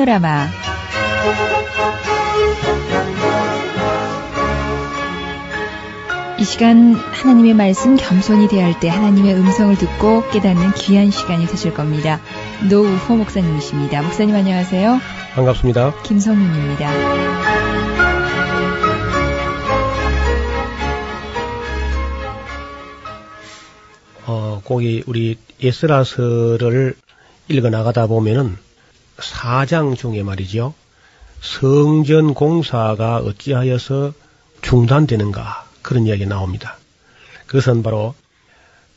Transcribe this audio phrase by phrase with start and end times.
[0.00, 0.48] 파노라마
[6.38, 12.18] 이 시간 하나님의 말씀 겸손히 대할 때 하나님의 음성을 듣고 깨닫는 귀한 시간이 되실 겁니다.
[12.70, 14.00] 노우호 목사님이십니다.
[14.00, 15.00] 목사님 안녕하세요.
[15.34, 16.02] 반갑습니다.
[16.02, 16.90] 김성윤입니다.
[24.26, 26.94] 어, 거기 우리 에스라서를
[27.48, 28.56] 읽어 나가다 보면은
[29.22, 30.74] 사장 중에 말이죠.
[31.40, 34.12] 성전 공사가 어찌하여서
[34.62, 36.76] 중단되는가 그런 이야기 나옵니다.
[37.46, 38.14] 그것은 바로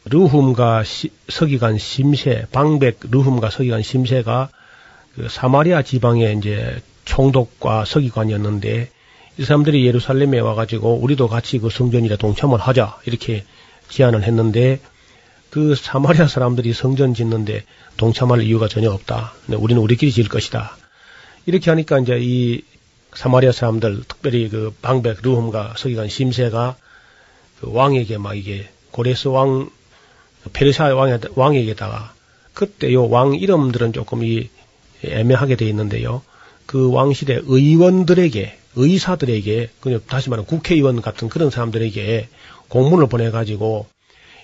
[0.05, 4.49] 르훔과 시, 서기관 심세, 방백 르훔과 서기관 심세가
[5.15, 8.89] 그 사마리아 지방의 이제 총독과 서기관이었는데
[9.37, 13.45] 이 사람들이 예루살렘에 와가지고 우리도 같이 그 성전일에 동참을 하자 이렇게
[13.89, 14.79] 제안을 했는데
[15.53, 17.63] 그 사마리아 사람들이 성전 짓는데
[17.97, 19.33] 동참할 이유가 전혀 없다.
[19.49, 20.75] 우리는 우리끼리 지을 것이다.
[21.45, 22.63] 이렇게 하니까 이제 이
[23.13, 26.75] 사마리아 사람들, 특별히 그 방백 르훔과 서기관 심세가
[27.61, 29.69] 그 왕에게 막 이게 고레스 왕,
[30.53, 32.15] 페르시아 왕에, 왕에게다가
[32.55, 34.49] 그때 요 왕 이름들은 조금 이
[35.05, 36.23] 애매하게 돼 있는데요.
[36.65, 42.27] 그 왕실의 의원들에게, 의사들에게, 그냥 다시 말하면 국회의원 같은 그런 사람들에게
[42.69, 43.92] 공문을 보내가지고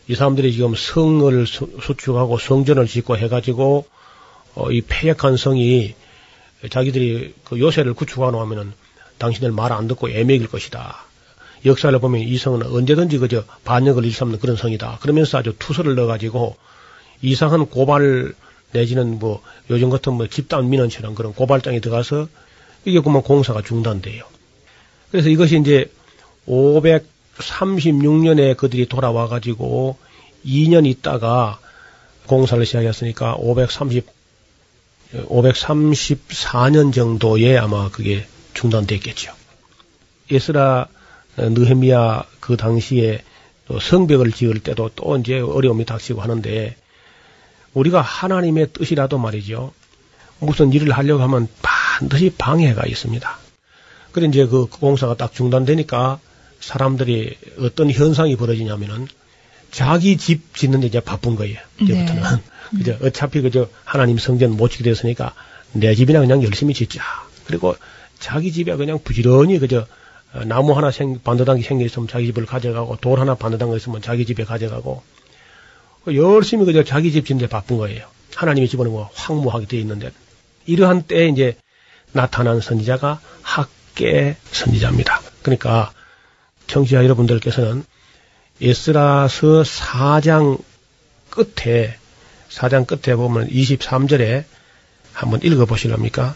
[0.10, 3.86] 이 사람들이 지금 성을 수축하고 성전을 짓고 해가지고
[4.56, 5.94] 어, 이 폐역한 성이
[6.68, 8.74] 자기들이 그 요새를 구축하노 하면은
[9.20, 11.06] 당신들 말 안 듣고 애매길 것이다.
[11.66, 14.98] 역사를 보면 이 성은 언제든지 그저 반역을 일삼는 그런 성이다.
[15.00, 16.56] 그러면서 아주 투서를 넣어가지고
[17.22, 18.34] 이상한 고발
[18.72, 22.28] 내지는 뭐 요즘 같은 뭐 집단 민원처럼 그런 고발장에 들어가서
[22.84, 24.24] 이게 그만 공사가 중단돼요.
[25.12, 25.92] 그래서 이것이 이제
[26.48, 29.98] 500 36년에 그들이 돌아와 가지고
[30.46, 31.60] 2년 있다가
[32.28, 34.20] 공사를 시작했으니까 530
[35.14, 39.34] 534년 정도에 아마 그게 중단됐겠죠.
[40.32, 40.88] 에스라
[41.38, 43.24] 느헤미야 그 당시에
[43.82, 46.76] 성벽을 지을 때도 또 이제 어려움이 닥치고 하는데
[47.74, 49.74] 우리가 하나님의 뜻이라도 말이죠.
[50.40, 53.38] 무슨 일을 하려고 하면 반드시 방해가 있습니다.
[54.12, 56.20] 그래 이제 그 공사가 딱 중단되니까
[56.60, 59.08] 사람들이 어떤 현상이 벌어지냐면은
[59.72, 61.60] 자기 집 짓는 데 이제 바쁜 거예요.
[61.82, 62.22] 이제부터는.
[62.22, 62.42] 네.
[62.78, 62.98] 그죠.
[63.02, 65.34] 어차피 그저 하나님 성전 못 짓게 됐으니까
[65.74, 67.02] 내 집이나 그냥 열심히 짓자.
[67.46, 67.76] 그리고
[68.20, 69.88] 자기 집에 그냥 부지런히 그저
[70.46, 74.44] 나무 하나 생, 반도당이 생겨 있으면 자기 집을 가져가고 돌 하나 반도당 있으면 자기 집에
[74.44, 75.02] 가져가고
[76.14, 78.06] 열심히 그저 자기 집 짓는 데 바쁜 거예요.
[78.36, 80.12] 하나님의 집은 뭐 황무하게 되어 있는데
[80.66, 81.58] 이러한 때에 이제
[82.12, 85.22] 나타난 선지자가 학계 선지자입니다.
[85.42, 85.92] 그러니까
[86.70, 87.84] 청취자 여러분들께서는
[88.62, 90.62] 에스라서 4장
[91.30, 91.96] 끝에
[92.50, 94.46] 4장 끝에 보면 23절에
[95.14, 96.36] 한번 읽어 보실랍니까?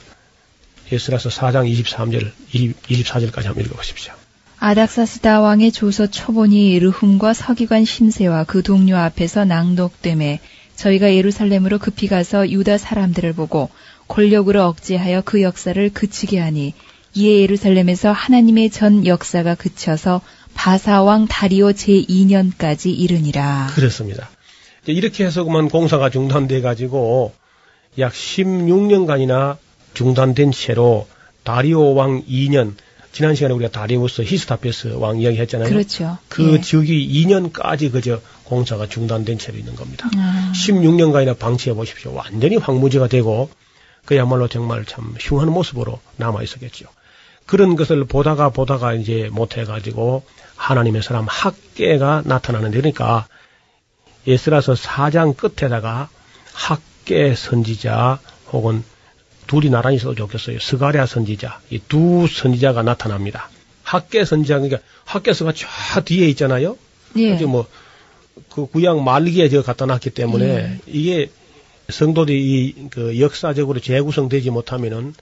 [0.91, 4.13] 에스라서 4장 23절 24절까지 한번 읽어 보십시오.
[4.59, 10.39] 아닥사스다 왕의 조서 초본이 르훔과 서기관 심세와 그 동료 앞에서 낭독됨에
[10.75, 13.69] 저희가 예루살렘으로 급히 가서 유다 사람들을 보고
[14.07, 16.73] 권력으로 억제하여 그 역사를 그치게 하니
[17.15, 20.21] 이에 예루살렘에서 하나님의 전 역사가 그쳐서
[20.53, 23.71] 바사왕 다리오 제2년까지 이르니라.
[23.75, 24.29] 그렇습니다.
[24.85, 27.33] 이렇게 해서 그만 공사가 중단돼 가지고
[27.99, 29.57] 약 16년간이나
[29.93, 31.07] 중단된 채로
[31.43, 32.73] 다리오 왕 2년
[33.11, 35.69] 지난 시간에 우리가 다리우스 히스타페스 왕 이야기 했잖아요.
[35.69, 36.17] 그렇죠.
[36.29, 36.61] 그 예.
[36.61, 40.09] 즉위 2년까지 그저 공사가 중단된 채로 있는 겁니다.
[40.17, 40.51] 아.
[40.55, 42.13] 16년간이나 방치해 보십시오.
[42.13, 43.51] 완전히 황무지가 되고
[44.05, 46.87] 그야말로 정말 참 흉한 모습으로 남아 있었겠죠.
[47.53, 50.23] 그런 것을 보다가 보다가 이제 못해가지고
[50.55, 53.27] 하나님의 사람 학계가 나타나는데 그러니까
[54.25, 56.09] 예스라서 4장 끝에다가
[56.51, 58.17] 학계 선지자
[58.51, 58.83] 혹은
[59.45, 60.57] 둘이 나란히 있어도 좋겠어요.
[60.59, 63.51] 스가랴 선지자 이 두 선지자가 나타납니다.
[63.83, 66.75] 학계 선지자 그러니까 학계서가 저 뒤에 있잖아요.
[67.17, 67.35] 예.
[67.35, 70.79] 뭐그 구약 말기에 제가 갖다 놨기 때문에 예.
[70.87, 71.29] 이게
[71.87, 75.13] 성도들이 그 역사적으로 재구성되지 못하면은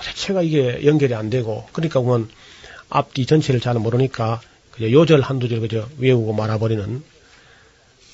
[0.00, 2.28] 도대체가 이게 연결이 안 되고 그러니까 그건
[2.88, 4.40] 앞뒤 전체를 잘 모르니까
[4.72, 7.02] 그저 요절 한두 절 그저 외우고 말아버리는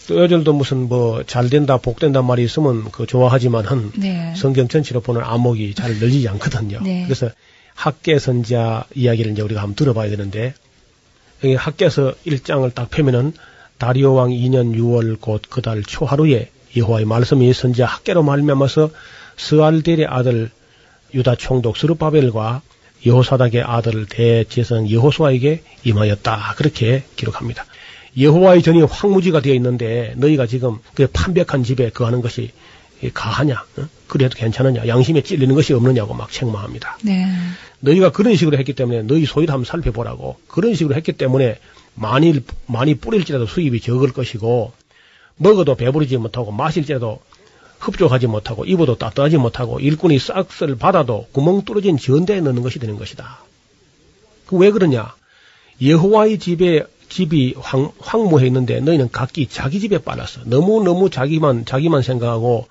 [0.09, 4.35] 또 여절도 무슨 뭐 잘 된다 복 된다 말이 있으면 그 좋아하지만은 네.
[4.37, 6.81] 성경 전체로 보는 암흑이 잘 늘리지 않거든요.
[6.83, 7.03] 네.
[7.05, 7.31] 그래서
[7.75, 10.55] 학계 선자 이야기를 이제 우리가 한번 들어봐야 되는데
[11.44, 13.33] 여기 학계에서 1장을 딱 펴면은
[13.79, 18.91] 다리오 왕 2년 6월 곧 그 달 초하루에 여호와의 말씀이 선자 학계로 말미암아서
[19.37, 20.50] 스알델의 아들
[21.14, 22.62] 유다 총독 스르바벨과
[23.05, 26.55] 여호사닥의 아들 대제사장 여호수아에게 임하였다.
[26.56, 27.64] 그렇게 기록합니다.
[28.19, 32.50] 여호와의 전이 황무지가 되어 있는데 너희가 지금 그 판백한 집에 거하는 것이
[33.12, 33.62] 가하냐?
[33.76, 33.88] 어?
[34.08, 34.88] 그래도 괜찮으냐?
[34.88, 36.99] 양심에 찔리는 것이 없느냐고 막 책망합니다.
[37.05, 37.26] 네.
[37.81, 41.59] 너희가 그런 식으로 했기 때문에 너희 소유를 한번 살펴보라고 그런 식으로 했기 때문에
[41.94, 44.73] 많이 많이 뿌릴지라도 수입이 적을 것이고
[45.37, 47.20] 먹어도 배부르지 못하고 마실지라도
[47.78, 53.38] 흡족하지 못하고 입어도 따뜻하지 못하고 일꾼이 싹쓸 받아도 구멍 뚫어진 전대에 넣는 것이 되는 것이다.
[54.46, 55.14] 그왜 그러냐?
[55.82, 60.40] 여호와의 집에 집이 황, 황무해 있는데 너희는 각기 자기 집에 빨았어.
[60.44, 62.67] 너무 너무 자기만 자기만 생각하고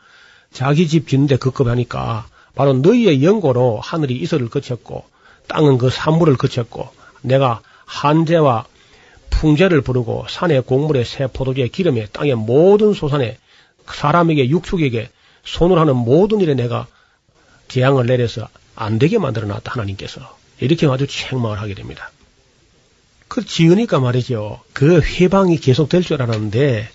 [0.52, 5.04] 자기 집 짓는데 급급하니까 바로 너희의 연고로 하늘이 이슬을 그쳤고
[5.48, 6.90] 땅은 그 산물을 그쳤고
[7.22, 8.66] 내가 한재와
[9.30, 13.38] 풍재를 부르고 산의 곡물에 새 포도주의 기름에 땅의 모든 소산에
[13.88, 15.10] 사람에게 육축에게
[15.44, 16.88] 손을 하는 모든 일에 내가
[17.68, 20.22] 재앙을 내려서 안 되게 만들어 놨다 하나님께서
[20.60, 22.12] 이렇게 아주 책망을 하게 됩니다.
[23.28, 24.62] 그 지으니까 말이죠.
[24.74, 26.90] 그 회방이 계속 될 줄 알았는데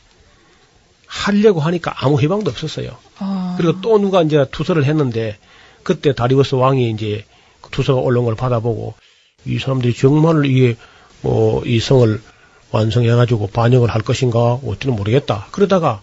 [1.06, 2.96] 하려고 하니까 아무 회방도 없었어요.
[3.18, 3.54] 어.
[3.58, 5.38] 그리고 또 누가 이제 투서를 했는데
[5.82, 7.24] 그때 다리우스 왕이 이제
[7.72, 8.94] 투서가 올라온 걸 받아보고
[9.44, 10.76] 이 사람들이 정말 이게
[11.22, 12.20] 뭐 이 성을
[12.70, 15.48] 완성해가지고 반영을 할 것인가 어찌는 모르겠다.
[15.50, 16.00] 그러다가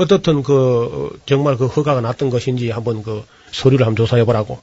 [0.00, 4.58] 어떻든 그 정말 그 허가가 났던 것인지 한번 그 서류를 한번 조사해 보라고.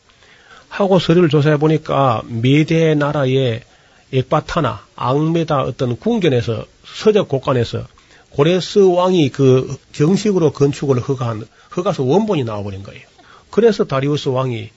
[0.68, 3.62] 하고 서류를 조사해 보니까 메대 나라의
[4.12, 7.86] 엑바타나 앙메다 어떤 궁전에서 서적 곳간에서
[8.32, 13.02] 고레스 왕이 그 정식으로 건축을 허가한 허가서 원본이 나와버린 거예요.
[13.52, 14.72] 그래서 다리우스 왕이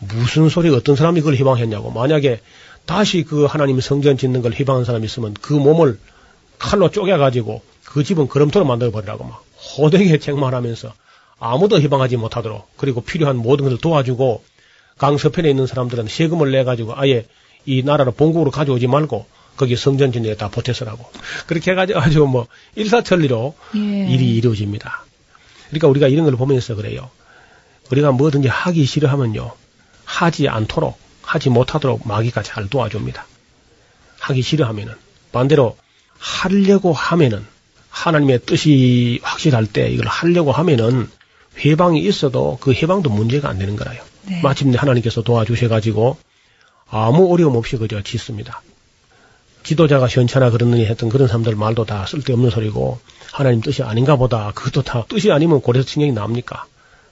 [0.00, 1.92] 무슨 소리 어떤 사람이 그걸 희망했냐고.
[1.92, 2.40] 만약에
[2.84, 6.00] 다시 그 하나님 성전 짓는 걸 희망한 사람이 있으면 그 몸을
[6.58, 9.44] 칼로 쪼개가지고 그 집은 그럼토로 만들어버리라고 막
[9.76, 10.92] 호되게 책망하면서
[11.38, 14.44] 아무도 희망하지 못하도록 그리고 필요한 모든 것을 도와주고
[14.98, 17.26] 강서편에 있는 사람들은 세금을 내 가지고 아예
[17.64, 19.26] 이 나라를 본국으로 가져오지 말고
[19.56, 21.10] 거기 성전 데다 보태서라고
[21.46, 22.46] 그렇게 해가지고 뭐
[22.76, 23.78] 일사천리로 예.
[23.78, 25.04] 일이 이루어집니다.
[25.68, 27.10] 그러니까 우리가 이런 걸 보면서 그래요.
[27.90, 29.52] 우리가 뭐든지 하기 싫어하면요.
[30.04, 33.26] 하지 않도록, 하지 못하도록 마귀가 잘 도와줍니다.
[34.20, 34.94] 하기 싫어하면은.
[35.32, 35.76] 반대로
[36.18, 37.46] 하려고 하면은
[37.90, 41.08] 하나님의 뜻이 확실할 때 이걸 하려고 하면은
[41.58, 44.02] 회방이 있어도 그 해방도 문제가 안 되는 거라요.
[44.22, 44.40] 네.
[44.42, 46.16] 마침내 하나님께서 도와주셔가지고
[46.88, 48.62] 아무 어려움 없이 그저 짓습니다.
[49.62, 52.98] 지도자가 현찮아 그러느니 했던 그런 사람들 말도 다 쓸데없는 소리고
[53.32, 54.52] 하나님 뜻이 아닌가 보다.
[54.54, 56.64] 그것도 다 뜻이 아니면 고래서 칭령이 납니까?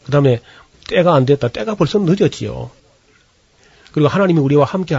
[0.04, 0.40] 그 다음에
[0.88, 1.48] 때가 안 됐다.
[1.48, 2.70] 때가 벌써 늦었지요.
[3.92, 4.96] 그리고 하나님이 우리와 함께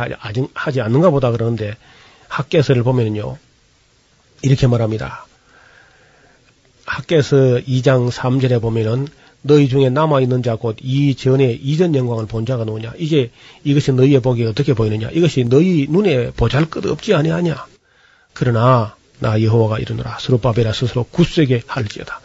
[0.53, 1.75] 하지 않는가 보다 그러는데
[2.27, 3.37] 학계서를 보면요.
[4.41, 5.25] 이렇게 말합니다.
[6.89, 9.07] 학계서 2장 3절에 보면은
[9.41, 12.93] 너희 중에 남아 있는 자 곧 이전에 이전 영광을 본 자가 누구냐?
[12.97, 13.31] 이제
[13.63, 15.09] 이것이 너희의 복이 어떻게 보이느냐?
[15.11, 17.65] 이것이 너희 눈에 보잘것 없지 아니하냐?
[18.33, 20.17] 그러나 나 여호와가 이르노라.
[20.19, 22.19] 스룹바벨아 스스로 굳세게 할지어다.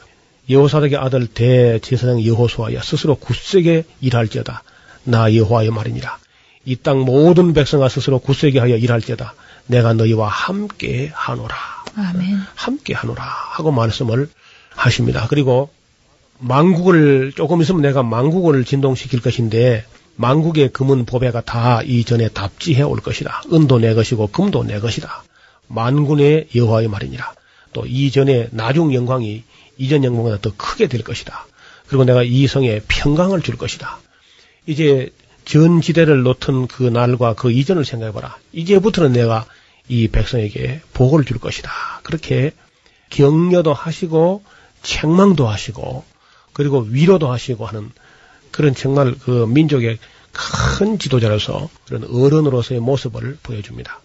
[0.51, 4.63] 여호사닥의 아들 대제사장 여호수아야 스스로 굳세게 일할지어다.
[5.05, 6.19] 나 여호와의 말이니라.
[6.67, 9.35] 이 땅 모든 백성아 스스로 굳세게 하여 일할지어다.
[9.67, 11.55] 내가 너희와 함께 하노라.
[11.97, 12.39] 아멘.
[12.55, 14.29] 함께 하노라 하고 말씀을
[14.75, 15.27] 하십니다.
[15.29, 15.71] 그리고
[16.39, 19.85] 망국을 조금 있으면 내가 망국을 진동시킬 것인데
[20.17, 23.43] 망국의 금은 보배가 다 이전에 답지해 올 것이다.
[23.53, 25.25] 은도 내 것이고 금도 내 것이다.
[25.69, 27.33] 만군의 여호와의 말이니라.
[27.73, 29.43] 또 이전에 나중 영광이
[29.79, 31.47] 이전 영광보다 더 크게 될 것이다.
[31.89, 33.99] 그리고 내가 이 성에 평강을 줄 것이다.
[34.67, 35.11] 이제
[35.45, 38.39] 전 지대를 놓던 그 날과 그 이전을 생각해봐라.
[38.53, 39.45] 이제부터는 내가
[39.89, 41.71] 이 백성에게 복을 줄 것이다.
[42.03, 42.53] 그렇게
[43.11, 44.43] 격려도 하시고
[44.85, 46.05] 책망도 하시고
[46.53, 47.91] 그리고 위로도 하시고 하는
[48.53, 49.99] 그런 정말 그 민족의
[50.33, 54.01] 큰 지도자로서 그런 어른으로서의 모습을 보여줍니다.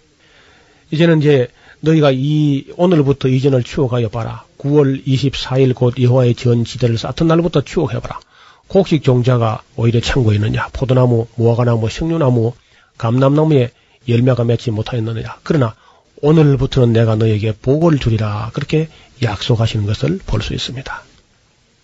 [0.91, 1.47] 이제는 이제
[1.81, 4.45] 너희가 이 오늘부터 이전을 추억하여 봐라.
[4.57, 8.19] 9월 24일 곧 여호와의 전 지대를 쌓던 날부터 추억해 봐라.
[8.67, 10.67] 곡식 종자가 오히려 창고에 있느냐?
[10.73, 12.53] 포도나무, 무화과나무, 석류나무,
[12.97, 13.71] 감람나무에
[14.07, 15.37] 열매가 맺지 못하였느냐?
[15.43, 15.75] 그러나
[16.21, 18.51] 오늘부터는 내가 너에게 복을 주리라.
[18.53, 18.89] 그렇게
[19.21, 21.03] 약속하시는 것을 볼 수 있습니다.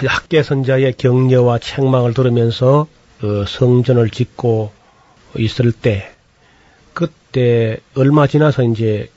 [0.06, 2.88] 학계 선자의 격려와 책망을 들으면서
[3.22, 4.72] 그 성전을 짓고
[5.38, 6.12] 있을 때
[6.94, 9.10] 그때 얼마 지나서 이제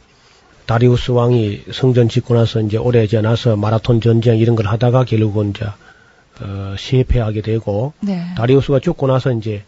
[0.66, 5.64] 다리우스 왕이 성전 짓고 나서 이제 오래 지나서 마라톤 전쟁 이런 걸 하다가 결국은 이제
[6.40, 8.22] 어, 실패하게 되고 네.
[8.37, 9.64] 다리우스가 죽고 나서 이제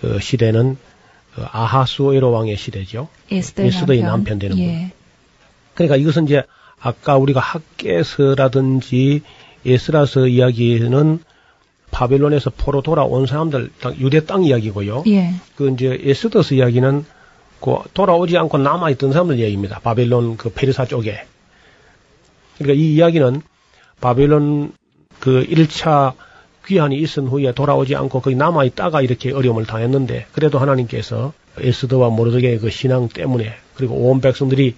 [0.00, 0.93] 그 시대는 그
[1.36, 3.08] 아하수에로 왕의 시대죠.
[3.30, 4.16] 에스더의, 에스더의 남편.
[4.16, 4.64] 남편 되는 분.
[4.64, 4.92] 예.
[5.74, 6.42] 그러니까 이것은 이제
[6.80, 9.22] 아까 우리가 학계서라든지
[9.66, 11.20] 에스라서 이야기는
[11.90, 15.04] 바벨론에서 포로 돌아온 사람들 땅, 유대 땅 이야기고요.
[15.06, 15.34] 예.
[15.56, 17.04] 그 이제 에스더스 이야기는
[17.60, 19.80] 그 돌아오지 않고 남아 있던 사람들 이야기입니다.
[19.80, 21.24] 바벨론 그 페르사 쪽에.
[22.58, 23.42] 그러니까 이 이야기는
[24.00, 24.72] 바벨론
[25.20, 26.12] 그 1차
[26.66, 32.58] 귀환이 있은 후에 돌아오지 않고 거기 남아 있다가 이렇게 어려움을 당했는데 그래도 하나님께서 에스더와 모르드게의
[32.58, 34.74] 그 신앙 때문에 그리고 온 백성들이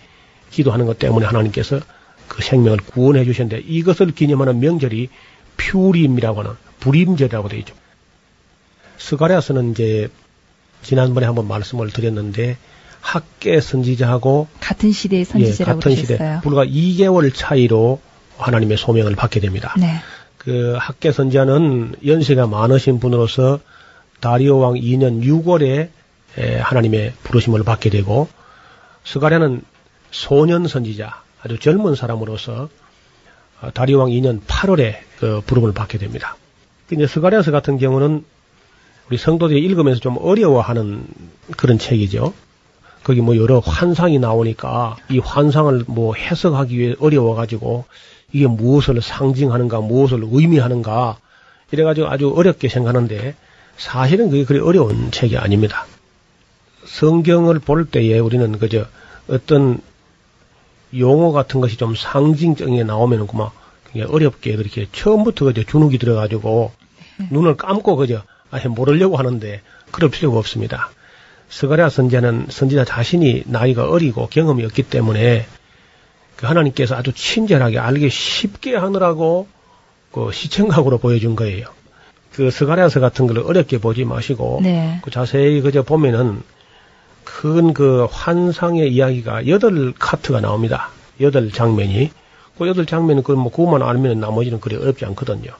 [0.50, 1.80] 기도하는 것 때문에 하나님께서
[2.28, 5.08] 그 생명을 구원해 주셨는데 이것을 기념하는 명절이
[5.56, 7.74] 퓨림이라고 하는 불임절이라고 되어 있죠.
[8.98, 10.08] 스가랴서는 이제
[10.82, 12.56] 지난번에 한번 말씀을 드렸는데
[13.00, 16.16] 학계 선지자하고 같은 시대의 예, 선지자라고 같은 그러셨어요.
[16.16, 18.00] 시대 불과 2개월 차이로
[18.38, 19.74] 하나님의 소명을 받게 됩니다.
[19.78, 20.00] 네.
[20.46, 23.58] 그 학계 선지자는 연세가 많으신 분으로서
[24.20, 25.88] 다리오 왕 2년 6월에
[26.38, 28.28] 에, 하나님의 부르심을 받게 되고
[29.02, 29.62] 스가랴는
[30.12, 32.68] 소년 선지자 아주 젊은 사람으로서
[33.60, 36.36] 어, 다리오 왕 2년 8월에 그 부름을 받게 됩니다.
[36.92, 38.24] 이제 스가랴서 같은 경우는
[39.08, 41.08] 우리 성도들이 읽으면서 좀 어려워하는
[41.56, 42.32] 그런 책이죠.
[43.02, 47.84] 거기 뭐 여러 환상이 나오니까 이 환상을 뭐 해석하기 위해 어려워가지고
[48.36, 51.16] 이게 무엇을 상징하는가, 무엇을 의미하는가,
[51.70, 53.34] 이래가지고 아주 어렵게 생각하는데
[53.78, 55.86] 사실은 그게 그리 어려운 책이 아닙니다.
[56.84, 58.84] 성경을 볼 때에 우리는 그저
[59.26, 59.80] 어떤
[60.98, 63.48] 용어 같은 것이 좀 상징적인 게 나오면은 그만
[63.90, 66.72] 굉장히 어렵게 그렇게 처음부터 그저 주눅이 들어가지고
[67.30, 69.62] 눈을 감고 그저 아예 모르려고 하는데
[69.92, 70.90] 그럴 필요가 없습니다.
[71.48, 75.65] 스가랴 선지자는 선지자 자신이 나이가 어리고 경험이 없기 때문에 그
[76.42, 79.48] 하나님께서 아주 친절하게 알기 쉽게 하느라고
[80.12, 81.66] 그 시청각으로 보여준 거예요.
[82.32, 85.00] 그 스가랴서 같은 걸 어렵게 보지 마시고 네.
[85.02, 86.42] 그 자세히 그저 보면은
[87.24, 90.90] 큰 그 환상의 이야기가 여덟 카트가 나옵니다.
[91.20, 92.10] 여덟 장면이.
[92.56, 95.50] 그 여덟 장면은 그뭐 그것만 알면 나머지는 그리 어렵지 않거든요.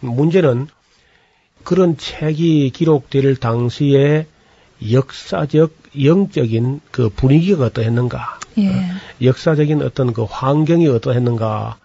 [0.00, 0.66] 문제는
[1.62, 4.26] 그런 책이 기록될 당시에
[4.90, 5.70] 역사적,
[6.00, 8.70] 영적인 그 분위기가 어떠했는가, 예.
[9.22, 11.76] 역사적인 어떤 그 환경이 어떠했는가,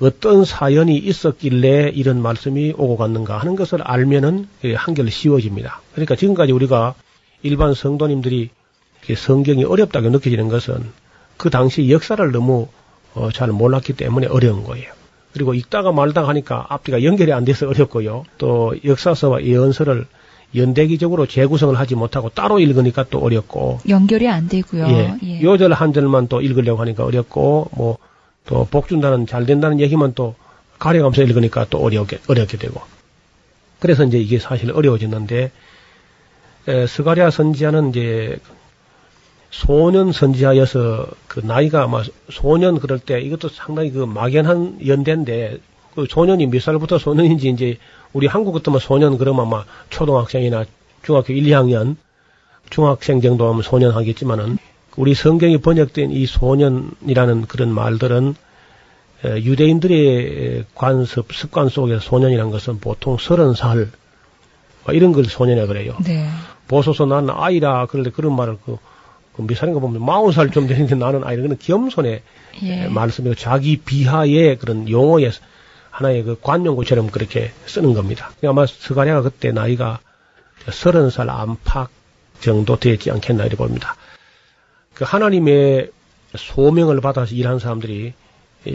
[0.00, 5.80] 어떤 사연이 있었길래 이런 말씀이 오고 갔는가 하는 것을 알면은 그게 한결 쉬워집니다.
[5.92, 6.94] 그러니까 지금까지 우리가
[7.42, 8.50] 일반 성도님들이
[8.98, 10.90] 이렇게 성경이 어렵다고 느껴지는 것은
[11.36, 12.68] 그 당시 역사를 너무
[13.14, 14.92] 어, 잘 몰랐기 때문에 어려운 거예요.
[15.32, 18.24] 그리고 읽다가 말다가 하니까 앞뒤가 연결이 안 돼서 어렵고요.
[18.38, 20.06] 또 역사서와 예언서를
[20.56, 24.86] 연대기적으로 재구성을 하지 못하고 따로 읽으니까 또 어렵고 연결이 안 되고요.
[24.88, 25.16] 예.
[25.22, 25.42] 예.
[25.42, 27.98] 요절 한 절만 또 읽으려고 하니까 어렵고 뭐
[28.46, 30.34] 또 복 준다는 잘 된다는 얘기만 또
[30.78, 32.80] 가려가면서 읽으니까 또 어렵게 어렵게 되고
[33.80, 35.50] 그래서 이제 이게 사실 어려워졌는데
[36.68, 38.38] 에, 스가랴 선지자는 이제
[39.50, 45.58] 소년 선지자여서 그 나이가 아마 소년 그럴 때 이것도 상당히 그 막연한 연대인데
[45.94, 47.78] 그 소년이 몇 살부터 소년인지 이제
[48.14, 50.64] 우리 한국 같으면 소년 그러면 아마 초등학생이나
[51.02, 51.96] 중학교 1, 2학년
[52.70, 54.56] 중학생 정도 하면 소년 하겠지만은
[54.96, 58.34] 우리 성경이 번역된 이 소년이라는 그런 말들은
[59.24, 63.86] 에, 유대인들의 관습 습관 속에서 소년이라는 것은 보통 서른 살뭐
[64.92, 65.96] 이런 걸 소년이라 그래요.
[66.04, 66.28] 네.
[66.68, 68.78] 보소서 나는 아이라 그런데 그런 말을 그,
[69.36, 72.22] 그몇 살인가 보면 마흔 살 좀 되는데 나는 아이라 그는 겸손의
[72.62, 72.86] 예.
[72.86, 75.32] 말씀이고 자기 비하의 그런 용어의
[75.94, 78.32] 하나의 그 관용구처럼 그렇게 쓰는 겁니다.
[78.38, 80.00] 그러니까 아마 스가랴가 그때 나이가
[80.72, 81.88] 서른 살 안팎
[82.40, 83.94] 정도 되지 않겠나 이렇게 봅니다.
[84.92, 85.90] 그 하나님의
[86.36, 88.12] 소명을 받아서 일하는 사람들이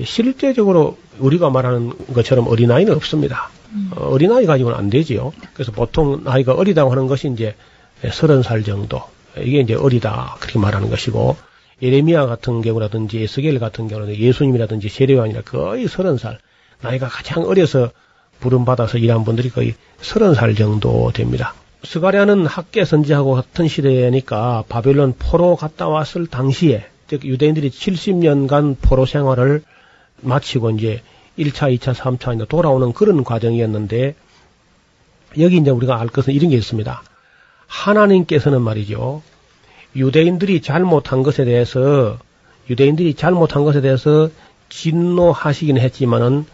[0.05, 3.49] 실제적으로 우리가 말하는 것처럼 어린아이는 없습니다.
[3.91, 5.33] 어, 어린아이 가지고는 안 되지요.
[5.53, 7.53] 그래서 보통 나이가 어리다고 하는 것이 이제
[8.11, 9.01] 서른 살 정도.
[9.37, 10.37] 이게 이제 어리다.
[10.39, 11.35] 그렇게 말하는 것이고,
[11.81, 16.39] 예레미야 같은 경우라든지 에스겔 같은 경우는 예수님이라든지 세례요한이라 거의 서른 살.
[16.81, 17.91] 나이가 가장 어려서
[18.39, 21.53] 부름받아서 일한 분들이 거의 서른 살 정도 됩니다.
[21.83, 29.63] 스가랴는 학계 선지하고 같은 시대니까 바벨론 포로 갔다 왔을 당시에, 즉 유대인들이 70년간 포로 생활을
[30.21, 31.01] 마치고 이제
[31.37, 34.15] 1차, 2차, 3차 이제 돌아오는 그런 과정이었는데
[35.39, 37.01] 여기 이제 우리가 알 것은 이런 게 있습니다.
[37.67, 39.21] 하나님께서는 말이죠.
[39.95, 42.17] 유대인들이 잘못한 것에 대해서
[42.69, 44.29] 유대인들이 잘못한 것에 대해서
[44.69, 46.45] 진노하시긴 했지만은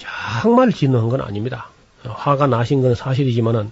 [0.00, 1.68] 정말 진노한 건 아닙니다.
[2.02, 3.70] 화가 나신 건 사실이지만은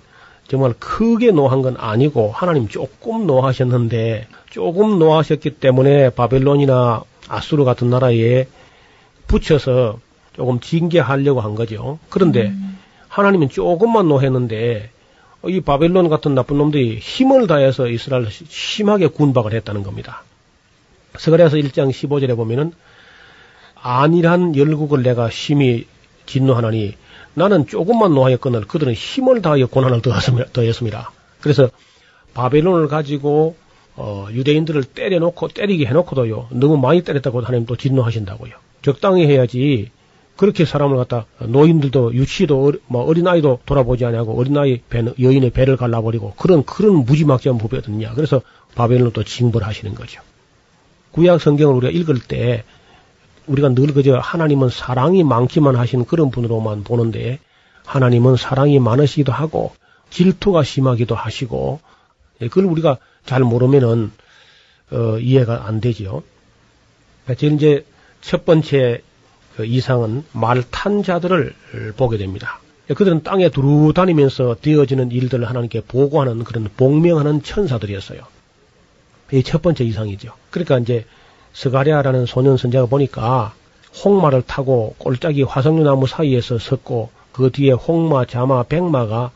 [0.49, 8.47] 정말 크게 노한 건 아니고 하나님 조금 노하셨는데 조금 노하셨기 때문에 바벨론이나 아수르 같은 나라에
[9.27, 10.01] 붙여서
[10.35, 11.99] 조금 징계하려고 한 거죠.
[12.09, 12.79] 그런데 음.
[13.09, 14.91] 하나님은 조금만 노했는데
[15.47, 20.23] 이 바벨론 같은 나쁜 놈들이 힘을 다해서 이스라엘을 심하게 구박을 했다는 겁니다.
[21.17, 22.73] 스가랴서 1장 15절에 보면은
[23.75, 25.87] 안일한 열국을 내가 심히
[26.29, 26.95] 진노하나니
[27.35, 30.03] 나는 조금만 노하였거늘 그들은 힘을 다하여 고난을
[30.53, 31.13] 더했습니다.
[31.41, 31.71] 그래서
[32.35, 33.57] 바벨론을 가지고
[33.97, 38.53] 어, 유대인들을 때려놓고 때리게 해놓고도요 너무 많이 때렸다고 하나님 또 진노하신다고요.
[38.83, 39.91] 적당히 해야지
[40.37, 45.77] 그렇게 사람을 갖다 노인들도 유치도 뭐 어린 아이도 돌아보지 않냐고 어린 아이 배, 여인의 배를
[45.77, 48.43] 갈라버리고 그런 그런 무지막지한 부배였느냐 그래서
[48.77, 50.21] 바벨론을 또 징벌하시는 거죠.
[51.11, 52.63] 구약 성경을 우리가 읽을 때
[53.49, 57.39] 우리가 늘 그저 하나님은 사랑이 많기만 하신 그런 분으로만 보는데
[57.85, 59.73] 하나님은 사랑이 많으시기도 하고
[60.11, 61.81] 질투가 심하기도 하시고
[62.43, 64.13] 예, 그걸 우리가 잘 모르면은
[64.91, 66.23] 어, 이해가 안 되지요.
[67.37, 67.85] 지금 이제
[68.21, 69.03] 첫 번째
[69.57, 71.55] 그 이상은 말탄 자들을
[71.97, 72.61] 보게 됩니다.
[72.91, 78.21] 예, 그들은 땅에 두루 다니면서 되어지는 일들을 하나님께 보고하는 그런 복명하는 천사들이었어요.
[79.33, 80.33] 이 첫 번째 이상이죠.
[80.51, 81.05] 그러니까 이제
[81.53, 83.55] 스가랴라는 소년 선지자가 보니까
[84.05, 89.31] 홍마를 타고 골짜기 화석류 나무 사이에서 섰고 그 뒤에 홍마, 자마, 백마가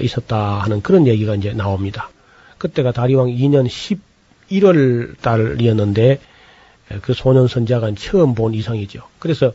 [0.00, 2.10] 있었다 하는 그런 얘기가 이제 나옵니다.
[2.58, 3.66] 그때가 다리오 왕 2년
[4.48, 6.20] 11월 달이었는데
[7.02, 9.00] 그 소년 선지자가 처음 본 이상이죠.
[9.18, 9.52] 그래서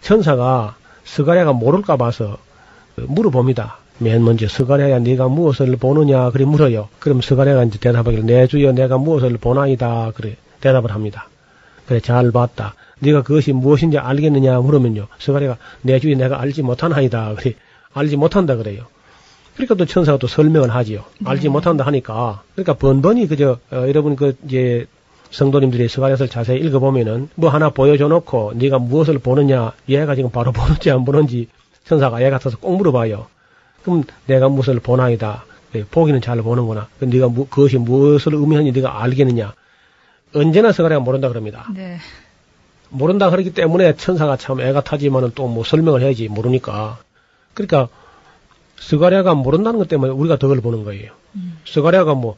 [0.00, 2.38] 천사가 스가랴가 모를까 봐서
[2.96, 3.78] 물어봅니다.
[3.98, 6.88] 맨 먼저 스가랴야 네가 무엇을 보느냐 그래 물어요.
[6.98, 11.28] 그럼 스가랴가 이제 대답하기를 내 주여 내가 무엇을 보나이다 그래 대답을 합니다.
[11.86, 12.74] 그래 잘 봤다.
[13.00, 15.06] 네가 그것이 무엇인지 알겠느냐 물으면요.
[15.18, 17.54] 스가랴가 내 주여 내가 알지 못하나이다 그래
[17.92, 18.84] 알지 못한다 그래요.
[19.54, 21.04] 그러니까 또 천사가 또 설명을 하지요.
[21.24, 21.48] 알지 네.
[21.48, 24.86] 못한다 하니까 그러니까 번번이 그저 어, 여러분 그 이제
[25.30, 30.90] 성도님들이 스가랴서를 자세히 읽어보면은 뭐 하나 보여줘 놓고 네가 무엇을 보느냐 얘가 지금 바로 보는지
[30.90, 31.48] 안 보는지
[31.84, 33.26] 천사가 얘 같아서 꼭 물어봐요.
[33.82, 35.44] 그럼 내가 무엇을 보나이다.
[35.72, 36.88] 네, 보기는 잘 보는구나.
[36.98, 39.54] 네가 무, 그것이 무엇을 의미하는지 네가 알겠느냐.
[40.34, 41.66] 언제나 스가랴가 모른다 그럽니다.
[41.74, 41.98] 네.
[42.88, 46.98] 모른다 그러기 때문에 천사가 참 애가 타지만은 또 뭐 설명을 해야지 모르니까.
[47.54, 47.88] 그러니까
[48.80, 51.12] 스가랴가 모른다는 것 때문에 우리가 덕을 보는 거예요.
[51.36, 51.58] 음.
[51.66, 52.36] 스가랴가 뭐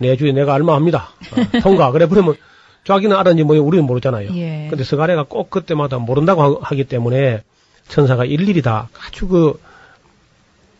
[0.00, 1.08] 내 주에 내가 알마합니다.
[1.56, 1.90] 어, 통과.
[1.90, 2.36] 그래 그러면
[2.84, 4.30] 자기는 알았는지 뭐 우리는 모르잖아요.
[4.36, 4.68] 예.
[4.70, 7.42] 근데 스가랴가 꼭 그때마다 모른다고 하기 때문에
[7.88, 9.60] 천사가 일일이 다 아주 그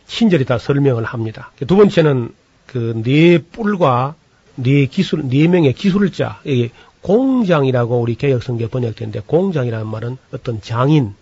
[0.07, 1.51] 친절히 다 설명을 합니다.
[1.67, 2.33] 두 번째는
[2.65, 4.15] 그 네 뿔과
[4.61, 6.69] 네 기술 네 명의 기술자 이게
[7.01, 11.13] 공장이라고 우리 개혁성계 번역된데 공장이라는 말은 어떤 장인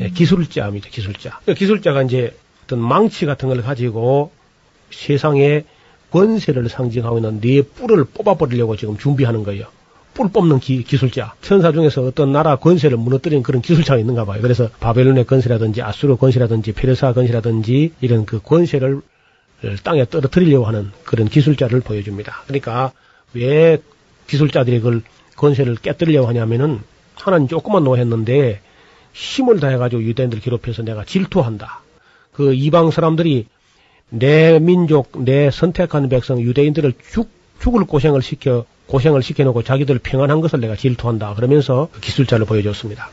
[0.00, 0.10] 예, 음.
[0.14, 0.88] 기술자입니다.
[0.88, 1.40] 기술자.
[1.56, 4.30] 기술자가 이제 어떤 망치 같은 걸 가지고
[4.90, 5.64] 세상에
[6.10, 9.66] 권세를 상징하고 있는 네 뿔을 뽑아버리려고 지금 준비하는 거예요.
[10.14, 14.42] 뿔 뽑는 기, 술자 천사 중에서 어떤 나라 권세를 무너뜨리는 그런 기술자가 있는가 봐요.
[14.42, 19.00] 그래서 바벨론의 권세라든지 아수르 권세라든지 페르사 권세라든지 이런 그 권세를
[19.82, 22.42] 땅에 떨어뜨리려고 하는 그런 기술자를 보여줍니다.
[22.46, 22.92] 그러니까
[23.34, 23.78] 왜
[24.26, 25.02] 기술자들이 그걸
[25.36, 26.80] 권세를 깨뜨리려고 하냐면은
[27.14, 28.60] 하나님 조금만 노했는데
[29.12, 31.80] 힘을 다해가지고 유대인들 괴롭혀서 내가 질투한다.
[32.32, 33.46] 그 이방 사람들이
[34.08, 40.60] 내 민족, 내 선택한 백성 유대인들을 죽, 죽을 고생을 시켜 고생을 시켜놓고 자기들 평안한 것을
[40.60, 41.34] 내가 질투한다.
[41.34, 43.10] 그러면서 기술자를 보여줬습니다.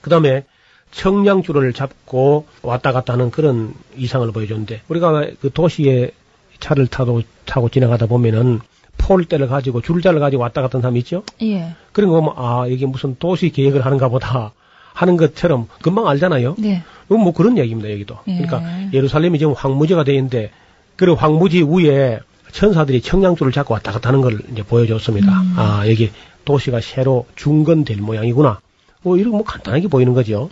[0.00, 0.44] 그 다음에
[0.92, 6.10] 청량줄을 잡고 왔다 갔다 하는 그런 이상을 보여줬는데 우리가 그 도시에
[6.58, 8.60] 차를 타고 타고 지나가다 보면은
[8.98, 11.22] 폴대를 가지고 줄자를 가지고 왔다 갔다 하는 사람 있죠?
[11.42, 11.74] 예.
[11.92, 14.52] 그런 거 보면 아 이게 무슨 도시 계획을 하는가 보다
[14.92, 16.56] 하는 것처럼 금방 알잖아요.
[16.58, 16.82] 네.
[17.08, 18.18] 뭐 그런 얘기입니다, 여기도.
[18.28, 18.36] 예.
[18.36, 20.50] 그러니까 예루살렘이 지금 황무지가 돼 있는데
[20.96, 22.20] 그 황무지 위에
[22.52, 25.28] 천사들이 청량줄을 잡고 왔다 갔다 하는 걸 이제 보여줬습니다.
[25.28, 25.54] 음.
[25.56, 26.10] 아, 여기
[26.44, 28.60] 도시가 새로 중건될 모양이구나.
[29.02, 30.50] 뭐 이런 뭐 간단하게 보이는 거죠.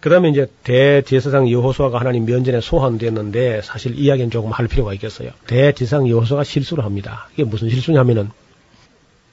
[0.00, 5.30] 그 다음에 이제 대제사장 여호수아가 하나님 면전에 소환됐는데 사실 이야기는 조금 할 필요가 있겠어요.
[5.46, 7.28] 대제사장 여호수아가 실수를 합니다.
[7.34, 8.30] 이게 무슨 실수냐면은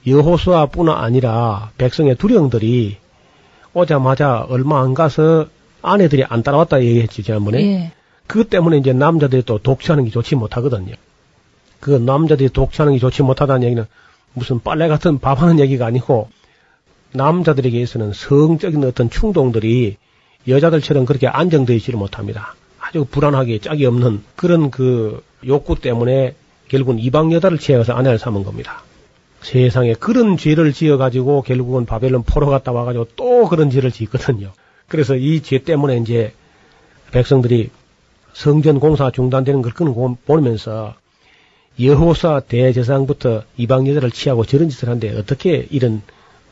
[0.05, 2.97] 여호수아뿐 아니라 백성의 두령들이
[3.73, 5.47] 오자마자 얼마 안 가서
[5.81, 7.61] 아내들이 안 따라왔다 얘기했지 지난번에.
[7.61, 7.91] 예.
[8.25, 10.95] 그것 때문에 이제 남자들이 또 독취하는 게 좋지 못하거든요.
[11.79, 13.85] 그 남자들이 독취하는 게 좋지 못하다는 얘기는
[14.33, 16.29] 무슨 빨래 같은 밥하는 얘기가 아니고
[17.13, 19.97] 남자들에게서는 성적인 어떤 충동들이
[20.47, 22.55] 여자들처럼 그렇게 안정되어 있지를 못합니다.
[22.79, 26.35] 아주 불안하게 짝이 없는 그런 그 욕구 때문에
[26.69, 28.83] 결국은 이방 여자를 취해서 아내를 삼은 겁니다.
[29.41, 34.51] 세상에 그런 죄를 지어가지고 결국은 바벨론 포로 갔다 와가지고 또 그런 죄를 짓거든요.
[34.87, 36.33] 그래서 이 죄 때문에 이제
[37.11, 37.69] 백성들이
[38.33, 39.93] 성전 공사 중단되는 걸 그는
[40.25, 40.95] 보면서
[41.79, 46.01] 여호사 대제사장부터 이방 여자를 취하고 저런 짓을 하는데 어떻게 이런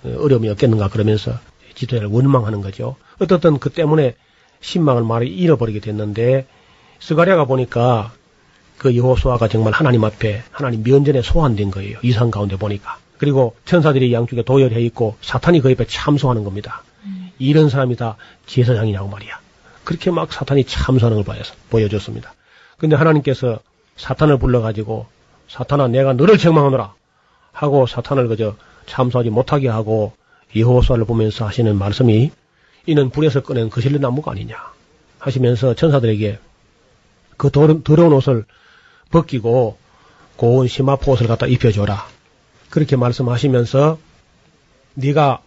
[0.04, 1.34] 어, 어려움이 없겠는가 그러면서
[1.76, 2.96] 지도자를 원망하는 거죠.
[3.20, 4.16] 어떻든 그 때문에
[4.62, 6.48] 신망을 많이 잃어버리게 됐는데
[7.00, 8.12] 스가랴가 보니까
[8.78, 12.00] 그 여호수아가 정말 하나님 앞에 하나님 면전에 소환된 거예요.
[12.02, 12.98] 이상 가운데 보니까.
[13.18, 16.84] 그리고 천사들이 양쪽에 도열해 있고 사탄이 그 옆에 참소하는 겁니다.
[17.04, 17.30] 음.
[17.40, 19.40] 이런 사람이 다 제사장이냐고 말이야.
[19.84, 21.38] 그렇게 막 사탄이 참소하는 걸
[21.70, 22.34] 보여줬습니다.
[22.78, 23.60] 근데 하나님께서
[23.96, 25.06] 사탄을 불러가지고
[25.48, 26.94] 사탄아 내가 너를 책망하노라
[27.54, 28.56] 하고 사탄을 그저
[28.88, 30.14] 참소하지 못하게 하고
[30.56, 32.32] 여호수아를 보면서 하시는 말씀이
[32.86, 34.56] 이는 불에서 꺼낸 거실로 나무가 아니냐
[35.20, 36.40] 하시면서 천사들에게
[37.38, 38.46] 그 더러운 옷을
[39.12, 39.78] 벗기고
[40.36, 42.08] 고운 심화 포 옷을 갖다 입혀줘라.
[42.70, 43.98] 그렇게 말씀하시면서
[44.96, 45.42] 네가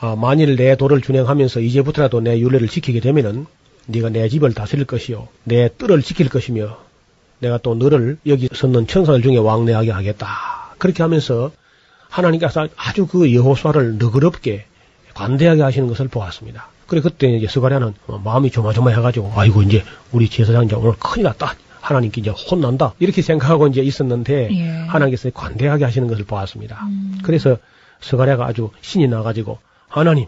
[0.00, 3.46] 아, 만일 내 도를 준행하면서 이제부터라도 내 윤례를 지키게 되면은
[3.86, 6.78] 네가 내 집을 다스릴 것이요 내 뜰을 지킬 것이며
[7.38, 10.74] 내가 또 너를 여기 섰는 천사들 중에 왕래하게 하겠다.
[10.78, 11.52] 그렇게 하면서
[12.14, 14.64] 하나님께서 아주 그 여호수아를 너그럽게
[15.14, 16.68] 관대하게 하시는 것을 보았습니다.
[16.86, 21.54] 그래 그때 이제 스가랴는 마음이 조마조마해가지고 아이고 이제 우리 제사장 이제 오늘 큰일 났다.
[21.80, 22.94] 하나님께 이제 혼난다.
[22.98, 24.68] 이렇게 생각하고 이제 있었는데 예.
[24.88, 26.86] 하나님께서 관대하게 하시는 것을 보았습니다.
[26.86, 27.18] 음.
[27.22, 27.58] 그래서
[28.00, 30.26] 스가랴가 아주 신이 나가지고 하나님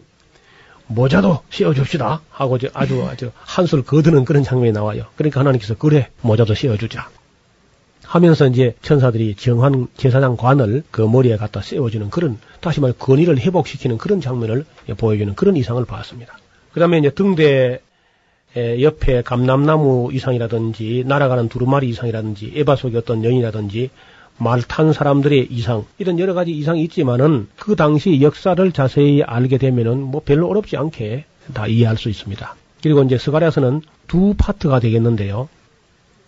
[0.88, 5.04] 모자도 씌워줍시다 하고 아주 아주 한술 거드는 그런 장면이 나와요.
[5.16, 7.08] 그러니까 하나님께서 그래 모자도 씌워주자
[8.06, 13.98] 하면서 이제 천사들이 정한 제사장 관을 그 머리에 갖다 씌워주는 그런 다시 말해 건의를 회복시키는
[13.98, 14.64] 그런 장면을
[14.96, 16.38] 보여주는 그런 이상을 봤습니다.
[16.72, 17.80] 그 다음에 이제 등대
[18.56, 23.90] 옆에 감남나무 이상이라든지 날아가는 두루마리 이상이라든지 에바 속의 어떤 연이라든지
[24.38, 30.00] 말 탄 사람들의 이상 이런 여러 가지 이상이 있지만은 그 당시 역사를 자세히 알게 되면은
[30.02, 32.54] 뭐 별로 어렵지 않게 다 이해할 수 있습니다.
[32.82, 35.48] 그리고 이제 스가랴서는 두 파트가 되겠는데요.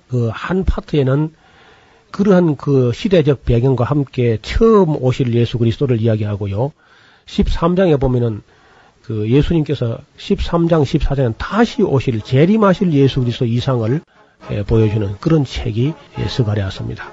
[0.09, 1.33] 그 한 파트에는
[2.11, 6.73] 그러한 그 시대적 배경과 함께 처음 오실 예수 그리스도를 이야기하고요.
[7.27, 8.43] 13장에 보면은
[9.03, 14.01] 그 예수님께서 13장, 14장은 다시 오실 재림하실 예수 그리스도 이상을
[14.51, 17.13] 예, 보여주는 그런 책이 예, 스가랴서입니다.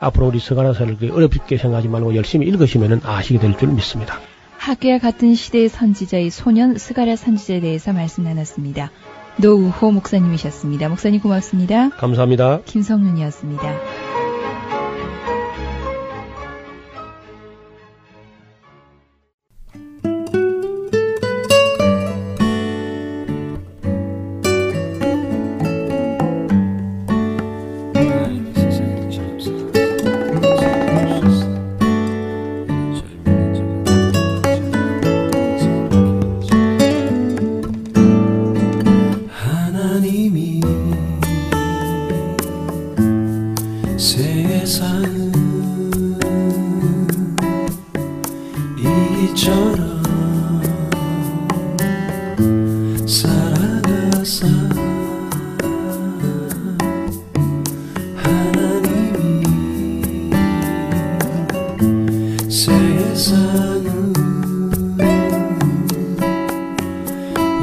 [0.00, 4.18] 앞으로 우리 스가랴서를 어렵게 생각하지 말고 열심히 읽으시면 아시게 될 줄 믿습니다.
[4.58, 8.90] 학개와 같은 시대의 선지자의 소년 스가랴 선지자에 대해서 말씀 나눴습니다.
[9.36, 10.88] 노우호 목사님이셨습니다.
[10.88, 11.90] 목사님 고맙습니다.
[11.90, 12.60] 감사합니다.
[12.66, 14.01] 김성윤이었습니다.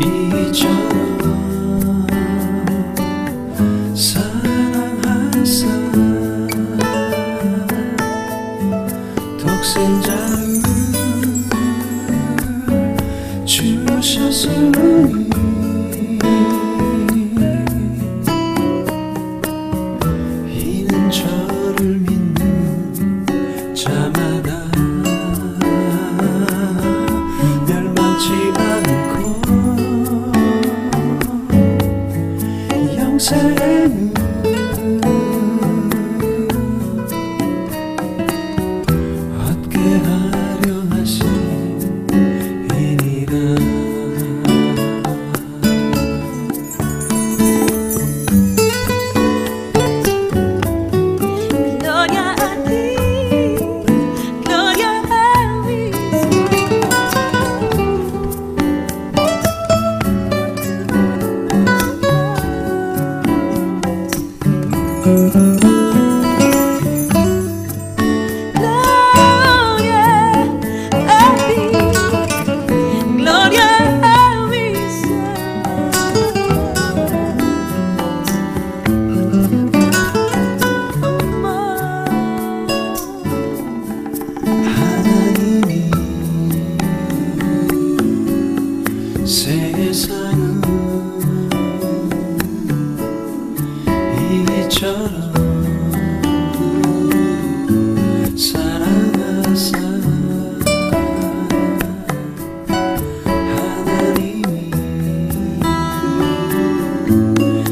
[0.01, 1.18] 一场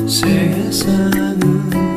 [0.08, 1.97] 세상은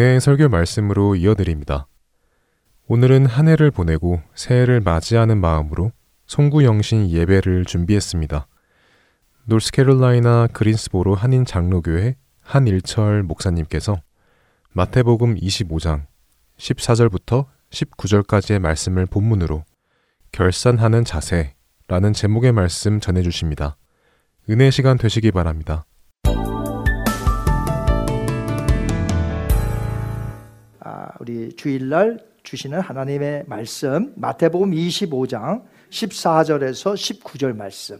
[0.00, 1.86] 은혜의 설교 말씀으로 이어드립니다.
[2.86, 5.92] 오늘은 한 해를 보내고 새해를 맞이하는 마음으로
[6.26, 8.46] 송구영신 예배를 준비했습니다.
[9.44, 14.00] 노스캐롤라이나 그린스보로 한인 장로교회 한일철 목사님께서
[14.72, 16.06] 마태복음 25장
[16.56, 19.64] 14절부터 19절까지의 말씀을 본문으로
[20.32, 23.76] 결산하는 자세라는 제목의 말씀 전해 주십니다.
[24.48, 25.84] 은혜 시간 되시기 바랍니다.
[31.20, 37.98] 우리 주일날 주시는 하나님의 말씀 마태복음 25장 14절에서 19절 말씀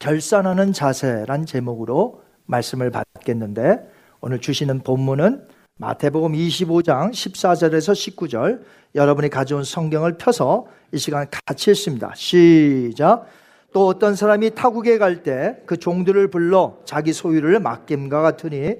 [0.00, 3.88] 결산하는 자세란 제목으로 말씀을 받겠는데
[4.20, 8.62] 오늘 주시는 본문은 마태복음 25장 14절에서 19절
[8.96, 12.12] 여러분이 가져온 성경을 펴서 이 시간 같이 읽습니다.
[12.16, 13.26] 시작.
[13.72, 18.74] 또 어떤 사람이 타국에 갈 때 그 종들을 불러 자기 소유를 맡김과 같으니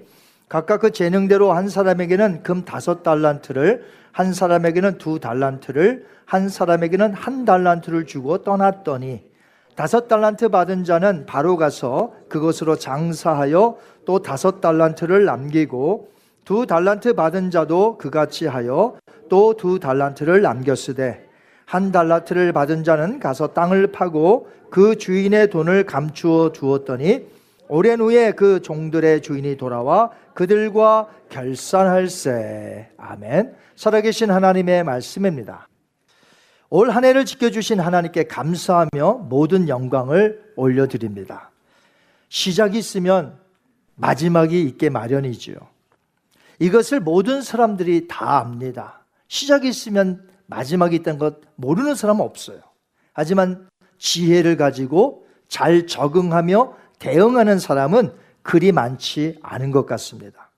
[0.49, 7.45] 각각 그 재능대로 한 사람에게는 금 다섯 달란트를 한 사람에게는 두 달란트를 한 사람에게는 한
[7.45, 9.23] 달란트를 주고 떠났더니
[9.75, 16.11] 다섯 달란트 받은 자는 바로 가서 그것으로 장사하여 또 다섯 달란트를 남기고
[16.45, 18.97] 두 달란트 받은 자도 그같이 하여
[19.29, 21.29] 또 두 달란트를 남겼으되
[21.67, 27.27] 한 달란트를 받은 자는 가서 땅을 파고 그 주인의 돈을 감추어 두었더니
[27.69, 32.91] 오랜 후에 그 종들의 주인이 돌아와 그들과 결산할세.
[32.97, 33.55] 아멘.
[33.77, 35.69] 살아계신 하나님의 말씀입니다.
[36.71, 41.51] 올 한 해를 지켜주신 하나님께 감사하며 모든 영광을 올려드립니다.
[42.29, 43.39] 시작이 있으면
[43.97, 45.57] 마지막이 있게 마련이지요.
[46.59, 49.01] 이것을 모든 사람들이 다 압니다.
[49.29, 52.61] 시작이 있으면 마지막이 있다는 것 모르는 사람은 없어요.
[53.13, 60.51] 하지만 지혜를 가지고 잘 적응하며 대응하는 사람은 그리 많지 않은 것 같습니다.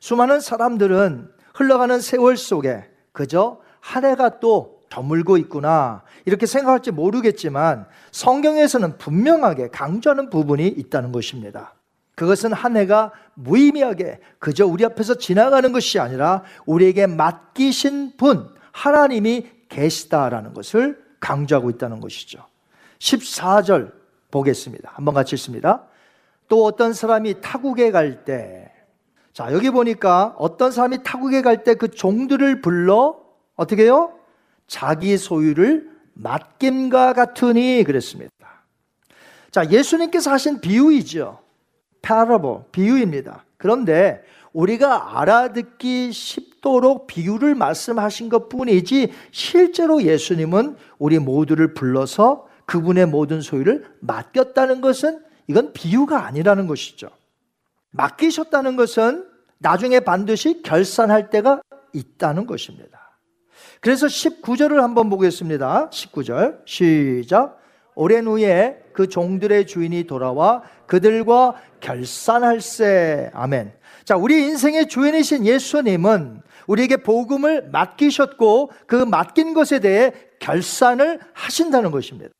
[0.00, 8.98] 수많은 사람들은 흘러가는 세월 속에 그저 한 해가 또 저물고 있구나 이렇게 생각할지 모르겠지만 성경에서는
[8.98, 11.74] 분명하게 강조하는 부분이 있다는 것입니다.
[12.14, 20.54] 그것은 한 해가 무의미하게 그저 우리 앞에서 지나가는 것이 아니라 우리에게 맡기신 분 하나님이 계시다라는
[20.54, 22.46] 것을 강조하고 있다는 것이죠.
[22.98, 23.92] 14절
[24.30, 24.92] 보겠습니다.
[24.94, 25.84] 한번 같이 읽습니다.
[26.48, 28.70] 또 어떤 사람이 타국에 갈 때,
[29.32, 33.16] 자, 여기 보니까 어떤 사람이 타국에 갈 때 그 종들을 불러,
[33.56, 34.12] 어떻게 해요?
[34.66, 38.30] 자기 소유를 맡김과 같으니 그랬습니다.
[39.50, 41.38] 자, 예수님께서 하신 비유이죠.
[42.02, 43.44] parable, 비유입니다.
[43.56, 53.40] 그런데 우리가 알아듣기 쉽도록 비유를 말씀하신 것 뿐이지 실제로 예수님은 우리 모두를 불러서 그분의 모든
[53.40, 57.08] 소유를 맡겼다는 것은 이건 비유가 아니라는 것이죠.
[57.92, 59.26] 맡기셨다는 것은
[59.58, 63.18] 나중에 반드시 결산할 때가 있다는 것입니다.
[63.80, 65.90] 그래서 19절을 한번 보겠습니다.
[65.90, 66.60] 19절.
[66.66, 67.58] 시작.
[67.94, 73.30] 오랜 후에 그 종들의 주인이 돌아와 그들과 결산할세.
[73.32, 73.72] 아멘.
[74.04, 82.32] 자, 우리 인생의 주인이신 예수님은 우리에게 복음을 맡기셨고 그 맡긴 것에 대해 결산을 하신다는 것입니다.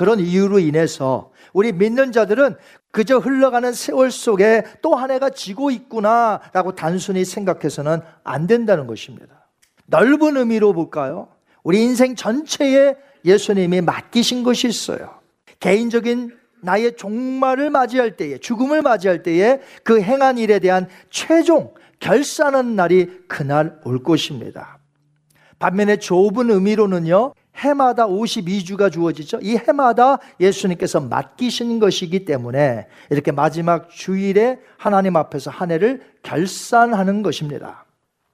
[0.00, 2.56] 그런 이유로 인해서 우리 믿는 자들은
[2.90, 9.46] 그저 흘러가는 세월 속에 또 한 해가 지고 있구나라고 단순히 생각해서는 안 된다는 것입니다.
[9.88, 11.28] 넓은 의미로 볼까요?
[11.62, 15.20] 우리 인생 전체에 예수님이 맡기신 것이 있어요.
[15.58, 23.10] 개인적인 나의 종말을 맞이할 때에, 죽음을 맞이할 때에 그 행한 일에 대한 최종 결산하는 날이
[23.28, 24.78] 그날 올 것입니다.
[25.58, 29.40] 반면에 좁은 의미로는요, 해마다 52주가 주어지죠.
[29.42, 37.84] 이 해마다 예수님께서 맡기신 것이기 때문에 이렇게 마지막 주일에 하나님 앞에서 한 해를 결산하는 것입니다.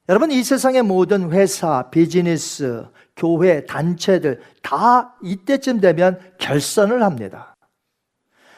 [0.08, 2.84] 여러분, 이 세상의 모든 회사, 비즈니스,
[3.16, 7.56] 교회, 단체들 다 이때쯤 되면 결산을 합니다.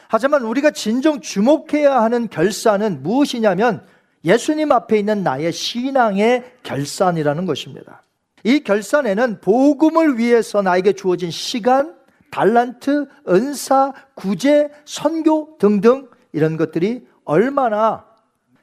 [0.09, 3.85] 하지만 우리가 진정 주목해야 하는 결산은 무엇이냐면
[4.25, 8.03] 예수님 앞에 있는 나의 신앙의 결산이라는 것입니다.
[8.43, 11.95] 이 결산에는 복음을 위해서 나에게 주어진 시간,
[12.31, 18.05] 달란트, 은사, 구제, 선교 등등 이런 것들이 얼마나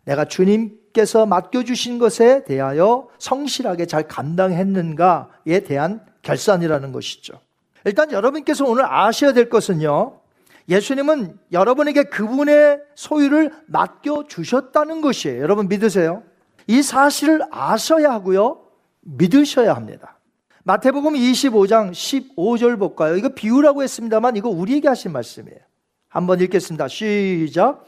[0.05, 7.41] 내가 주님께서 맡겨주신 것에 대하여 성실하게 잘 감당했는가에 대한 결산이라는 것이죠.
[7.85, 10.21] 일단 여러분께서 오늘 아셔야 될 것은요.
[10.69, 15.41] 예수님은 여러분에게 그분의 소유를 맡겨주셨다는 것이에요.
[15.41, 16.23] 여러분 믿으세요?
[16.67, 18.66] 이 사실을 아셔야 하고요.
[19.07, 20.19] 믿으셔야 합니다.
[20.65, 23.17] 마태복음 25장 15절 볼까요?
[23.17, 25.61] 이거 비유라고 했습니다만 이거 우리에게 하신 말씀이에요.
[26.09, 26.89] 한번 읽겠습니다.
[26.89, 27.85] 시작.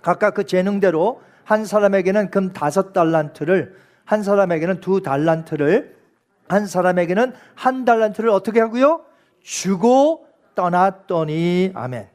[0.00, 5.96] 각각 그 재능대로 한 사람에게는 금 다섯 달란트를 한 사람에게는 두 달란트를
[6.48, 9.04] 한 사람에게는 한 달란트를 어떻게 하고요?
[9.42, 12.08] 주고 떠났더니 아멘.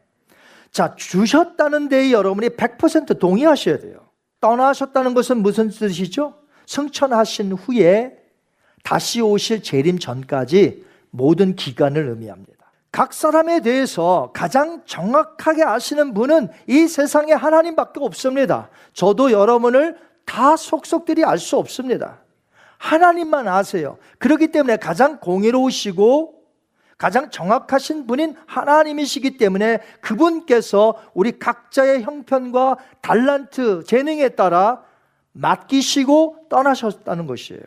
[0.71, 3.99] 자, 주셨다는 데에 여러분이 100% 동의하셔야 돼요.
[4.39, 6.36] 떠나셨다는 것은 무슨 뜻이죠?
[6.65, 8.17] 승천하신 후에
[8.84, 12.71] 다시 오실 재림 전까지 모든 기간을 의미합니다.
[12.91, 18.69] 각 사람에 대해서 가장 정확하게 아시는 분은 이 세상에 하나님밖에 없습니다.
[18.94, 22.19] 저도 여러분을 다 속속들이 알 수 없습니다.
[22.77, 23.98] 하나님만 아세요.
[24.19, 26.44] 그렇기 때문에 가장 공의로우시고
[26.98, 34.83] 가장 정확하신 분인 하나님이시기 때문에 그분께서 우리 각자의 형편과 달란트, 재능에 따라
[35.34, 37.62] 맡기시고 떠나셨다는 것이에요.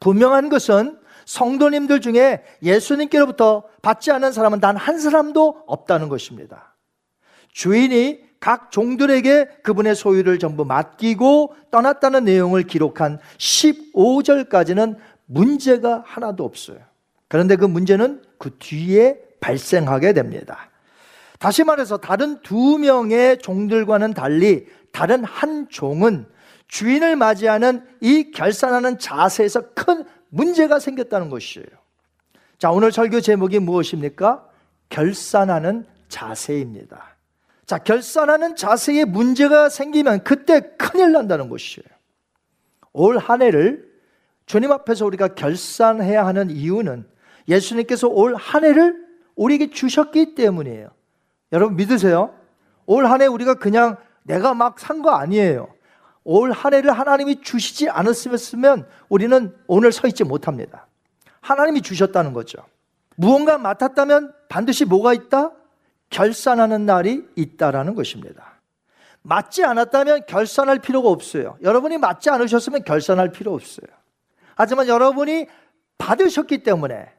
[0.00, 6.74] 분명한 것은 성도님들 중에 예수님께로부터 받지 않은 사람은 단 한 사람도 없다는 것입니다.
[7.52, 16.78] 주인이 각 종들에게 그분의 소유를 전부 맡기고 떠났다는 내용을 기록한 15절까지는 문제가 하나도 없어요.
[17.28, 20.68] 그런데 그 문제는 그 뒤에 발생하게 됩니다.
[21.38, 26.26] 다시 말해서 다른 두 명의 종들과는 달리 다른 한 종은
[26.74, 31.68] 주인을 맞이하는 이 결산하는 자세에서 큰 문제가 생겼다는 것이에요.
[32.58, 34.44] 자, 오늘 설교 제목이 무엇입니까?
[34.88, 37.14] 결산하는 자세입니다.
[37.64, 41.86] 자, 결산하는 자세에 문제가 생기면 그때 큰일 난다는 것이에요.
[42.92, 43.88] 올 한 해를
[44.46, 47.06] 주님 앞에서 우리가 결산해야 하는 이유는
[47.46, 48.96] 예수님께서 올 한 해를
[49.36, 50.88] 우리에게 주셨기 때문이에요.
[51.52, 52.34] 여러분 믿으세요?
[52.86, 55.68] 올 한 해 우리가 그냥 내가 막 산 거 아니에요.
[56.24, 60.86] 올 한 해를 하나님이 주시지 않았으면 우리는 오늘 서 있지 못합니다.
[61.40, 62.58] 하나님이 주셨다는 거죠.
[63.16, 65.52] 무언가 맡았다면 반드시 뭐가 있다?
[66.10, 68.54] 결산하는 날이 있다라는 것입니다.
[69.22, 71.56] 맞지 않았다면 결산할 필요가 없어요.
[71.62, 73.86] 여러분이 맞지 않으셨으면 결산할 필요 없어요.
[74.54, 75.46] 하지만 여러분이
[75.98, 77.10] 받으셨기 때문에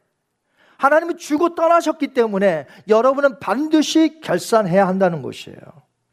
[0.77, 5.57] 하나님이 주고 떠나셨기 때문에 여러분은 반드시 결산해야 한다는 것이에요.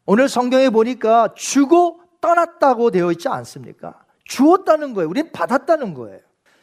[0.05, 3.99] 오늘 성경에 보니까 주고 떠났다고 되어 있지 않습니까?
[4.23, 5.09] 주었다는 거예요.
[5.09, 6.19] 우리는 받았다는 거예요.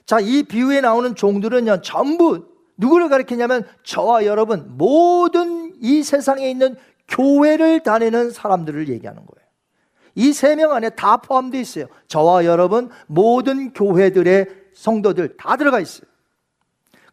[0.07, 2.47] 자, 이 비유에 나오는 종들은요, 전부
[2.79, 6.77] 누구를 가리키냐면 저와 여러분 모든 이 세상에 있는
[7.09, 9.41] 교회를 다니는 사람들을 얘기하는 거예요.
[10.17, 11.87] 이 세 명 안에 다 포함되어 있어요.
[12.09, 16.09] 저와 여러분 모든 교회들의 성도들 다 들어가 있어요.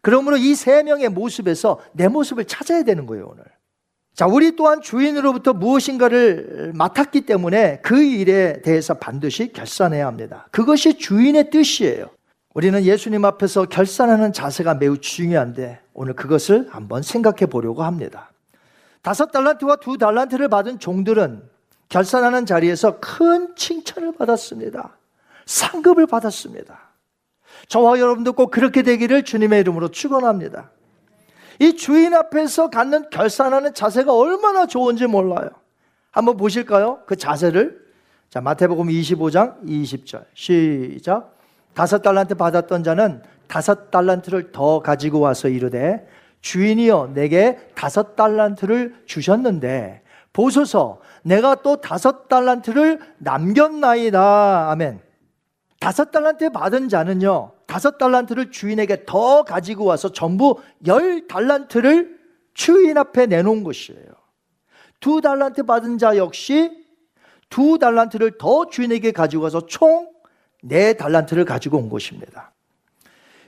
[0.00, 3.44] 그러므로 이 세 명의 모습에서 내 모습을 찾아야 되는 거예요, 오늘.
[4.18, 10.48] 자, 우리 또한 주인으로부터 무엇인가를 맡았기 때문에 그 일에 대해서 반드시 결산해야 합니다.
[10.50, 12.10] 그것이 주인의 뜻이에요.
[12.52, 18.32] 우리는 예수님 앞에서 결산하는 자세가 매우 중요한데 오늘 그것을 한번 생각해 보려고 합니다.
[19.02, 21.40] 다섯 달란트와 두 달란트를 받은 종들은
[21.88, 24.96] 결산하는 자리에서 큰 칭찬을 받았습니다.
[25.46, 26.76] 상급을 받았습니다.
[27.68, 30.72] 저와 여러분도 꼭 그렇게 되기를 주님의 이름으로 축원합니다.
[31.58, 35.50] 이 주인 앞에서 갖는 결산하는 자세가 얼마나 좋은지 몰라요.
[36.10, 37.00] 한번 보실까요?
[37.06, 37.86] 그 자세를.
[38.30, 40.24] 자, 마태복음 25장 20절.
[40.34, 41.34] 시작.
[41.74, 46.06] 다섯 달란트 받았던 자는 다섯 달란트를 더 가지고 와서 이르되
[46.40, 50.02] 주인이여 내게 다섯 달란트를 주셨는데
[50.32, 54.70] 보소서 내가 또 다섯 달란트를 남겼나이다.
[54.70, 55.00] 아멘.
[55.80, 60.56] 다섯 달란트 받은 자는요, 다섯 달란트를 주인에게 더 가지고 와서 전부
[60.88, 62.18] 열 달란트를
[62.54, 64.02] 주인 앞에 내놓은 것이에요.
[64.98, 66.84] 두 달란트 받은 자 역시
[67.48, 70.18] 두 달란트를 더 주인에게 가지고 와서 총
[70.62, 72.52] 네 달란트를 가지고 온 것입니다.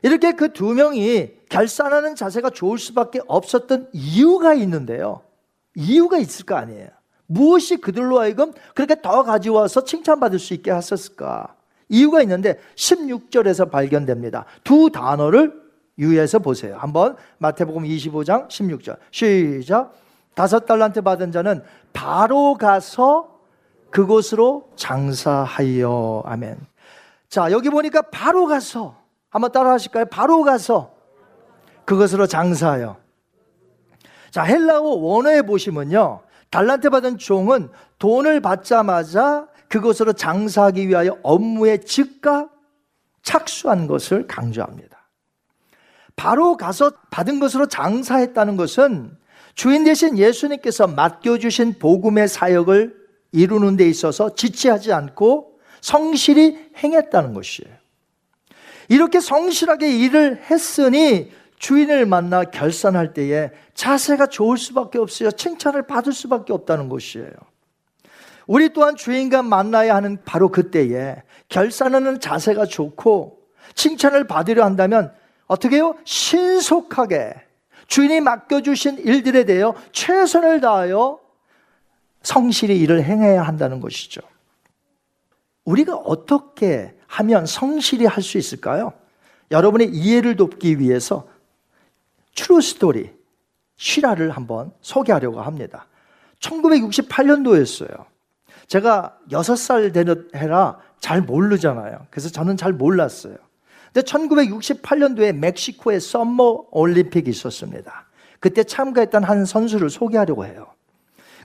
[0.02, 5.22] 이렇게 그 두 명이 결산하는 자세가 좋을 수밖에 없었던 이유가 있는데요.
[5.74, 6.88] 이유가 있을 거 아니에요.
[7.26, 11.56] 무엇이 그들로 하여금 그렇게 더 가져와서 칭찬받을 수 있게 하셨을까?
[11.90, 14.46] 이유가 있는데 16절에서 발견됩니다.
[14.64, 15.60] 두 단어를
[15.98, 16.78] 유의해서 보세요.
[16.78, 18.96] 한번 마태복음 25장 16절.
[19.10, 19.92] 시작.
[20.34, 21.62] 다섯 달란트 받은 자는
[21.92, 23.40] 바로 가서
[23.90, 26.22] 그곳으로 장사하여.
[26.24, 26.58] 아멘.
[27.28, 28.96] 자, 여기 보니까 바로 가서
[29.28, 30.06] 한번 따라 하실까요?
[30.06, 30.94] 바로 가서
[31.84, 32.96] 그것으로 장사하여.
[34.30, 36.20] 자, 헬라어 원어에 보시면요.
[36.50, 37.68] 달란트 받은 종은
[37.98, 42.50] 돈을 받자마자 그것으로 장사하기 위하여 업무에 즉각
[43.22, 45.08] 착수한 것을 강조합니다.
[46.16, 49.16] 바로 가서 받은 것으로 장사했다는 것은
[49.54, 52.94] 주인 대신 예수님께서 맡겨주신 복음의 사역을
[53.32, 57.72] 이루는 데 있어서 지체하지 않고 성실히 행했다는 것이에요.
[58.88, 65.30] 이렇게 성실하게 일을 했으니 주인을 만나 결산할 때에 자세가 좋을 수밖에 없어요.
[65.30, 67.30] 칭찬을 받을 수밖에 없다는 것이에요.
[68.50, 73.38] 우리 또한 주인과 만나야 하는 바로 그때에 결산하는 자세가 좋고
[73.76, 75.14] 칭찬을 받으려 한다면
[75.46, 75.96] 어떻게 해요?
[76.04, 77.32] 신속하게
[77.86, 81.20] 주인이 맡겨주신 일들에 대하여 최선을 다하여
[82.24, 84.20] 성실히 일을 행해야 한다는 것이죠.
[85.64, 88.92] 우리가 어떻게 하면 성실히 할 수 있을까요?
[89.52, 91.28] 여러분의 이해를 돕기 위해서
[92.34, 93.12] true story,
[93.76, 95.86] 실화를 한번 소개하려고 합니다.
[96.40, 98.09] 1968년도였어요.
[98.70, 102.06] 제가 6살 되는 해라 잘 모르잖아요.
[102.08, 103.34] 그래서 저는 잘 몰랐어요.
[103.92, 108.06] 근데 1968년도에 멕시코에 summer 올림픽이 있었습니다.
[108.38, 110.68] 그때 참가했던 한 선수를 소개하려고 해요.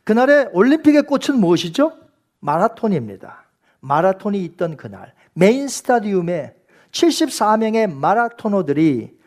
[0.04, 1.94] 그날의 올림픽의 꽃은 무엇이죠?
[2.42, 3.46] 마라톤입니다.
[3.80, 6.54] 마라톤이 있던 그날 메인 스타디움에
[6.92, 9.18] 74명의 마라토너들이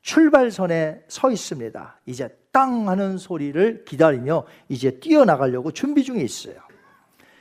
[0.00, 2.00] 출발선에 서 있습니다.
[2.06, 6.71] 이제 땅 하는 소리를 기다리며 이제 뛰어나가려고 준비 중에 있어요.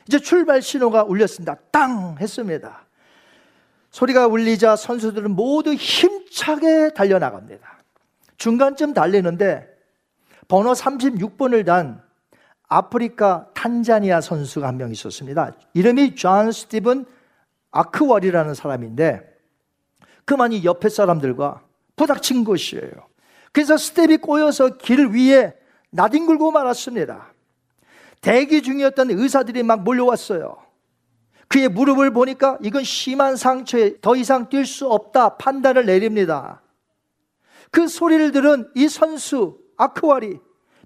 [0.08, 1.56] 이제 출발 신호가 울렸습니다.
[1.72, 2.86] 땅 했습니다.
[3.92, 7.80] 소리가 울리자 선수들은 모두 힘차게 달려나갑니다.
[8.38, 9.68] 중간쯤 달리는데
[10.48, 12.02] 번호 36번을 단
[12.68, 15.52] 아프리카 탄자니아 선수가 한 명 있었습니다.
[15.74, 17.06] 이름이 존 스티븐
[17.72, 19.30] 아크와리라는 사람인데
[20.26, 21.62] 그만이 옆에 사람들과
[21.96, 22.92] 부닥친 것이에요.
[23.52, 25.54] 그래서 스텝이 꼬여서 길 위에
[25.90, 27.31] 나뒹굴고 말았습니다.
[28.22, 30.58] 대기 중이었던 의사들이 막 몰려왔어요.
[31.48, 36.62] 그의 무릎을 보니까 이건 심한 상처에 더 이상 뛸 수 없다 판단을 내립니다.
[37.72, 40.40] 그 소리를 들은 이 선수 아크왈이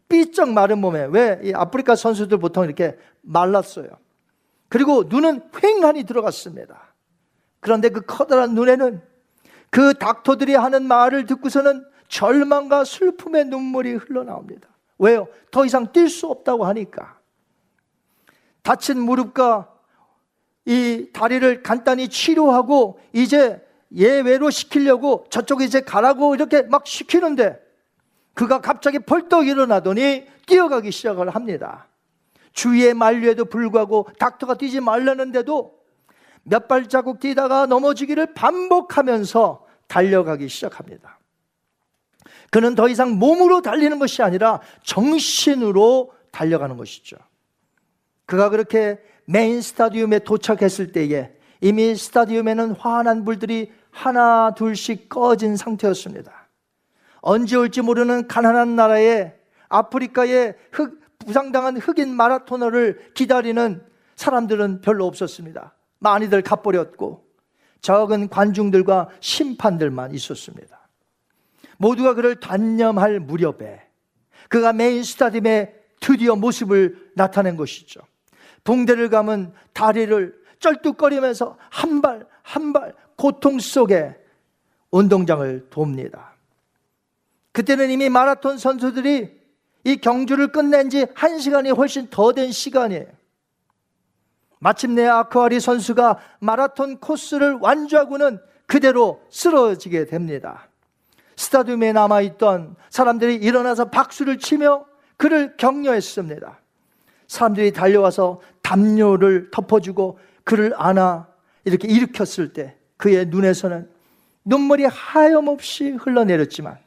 [0.07, 3.89] 삐쩍 마른 몸에 왜 이 아프리카 선수들 보통 이렇게 말랐어요.
[4.69, 6.93] 그리고 눈은 휑하니 들어갔습니다.
[7.59, 9.01] 그런데 그 커다란 눈에는
[9.69, 14.69] 그 닥터들이 하는 말을 듣고서는 절망과 슬픔의 눈물이 흘러나옵니다.
[14.97, 15.27] 왜요?
[15.51, 17.14] 더 이상 뛸 수 없다고 하니까.
[18.65, 19.71] 다친 무릎과
[20.65, 23.63] 이 다리를 간단히 치료하고 이제
[23.93, 27.61] 예외로 시키려고 저쪽에 이제 가라고 이렇게 막 시키는데
[28.33, 31.87] 그가 갑자기 벌떡 일어나더니 뛰어가기 시작을 합니다.
[32.53, 35.79] 주위의 만류에도 불구하고 닥터가 뛰지 말라는데도
[36.41, 41.19] 몇 발자국 뛰다가 넘어지기를 반복하면서 달려가기 시작합니다.
[42.49, 47.17] 그는 더 이상 몸으로 달리는 것이 아니라 정신으로 달려가는 것이죠.
[48.25, 56.49] 그가 그렇게 메인 스타디움에 도착했을 때에 이미 스타디움에는 환한 불들이 하나 둘씩 꺼진 상태였습니다.
[57.21, 59.33] 언제 올지 모르는 가난한 나라에
[59.69, 63.83] 아프리카의 흑, 부상당한 흑인 마라토너를 기다리는
[64.15, 65.73] 사람들은 별로 없었습니다.
[65.99, 67.25] 많이들 갚버렸고
[67.81, 70.87] 적은 관중들과 심판들만 있었습니다.
[71.77, 73.81] 모두가 그를 단념할 무렵에
[74.49, 78.01] 그가 메인 스타디움에 드디어 모습을 나타낸 것이죠.
[78.65, 84.15] 붕대를 감은 다리를 쩔뚝거리면서 한 발 한 발 고통 속에
[84.91, 86.33] 운동장을 돕니다.
[87.53, 89.31] 그때는 이미 마라톤 선수들이
[89.85, 93.05] 이 경주를 끝낸 지 한 시간이 훨씬 더 된 시간이에요.
[94.59, 100.67] 마침내 아크아리 선수가 마라톤 코스를 완주하고는 그대로 쓰러지게 됩니다.
[101.35, 104.85] 스타디움에 남아있던 사람들이 일어나서 박수를 치며
[105.17, 106.59] 그를 격려했습니다.
[107.27, 111.27] 사람들이 달려와서 담요를 덮어주고 그를 안아
[111.63, 113.89] 이렇게 일으켰을 때 그의 눈에서는
[114.45, 116.77] 눈물이 하염없이 흘러내렸지만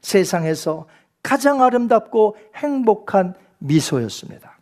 [0.00, 0.86] 세상에서
[1.22, 4.58] 가장 아름답고 행복한 미소였습니다.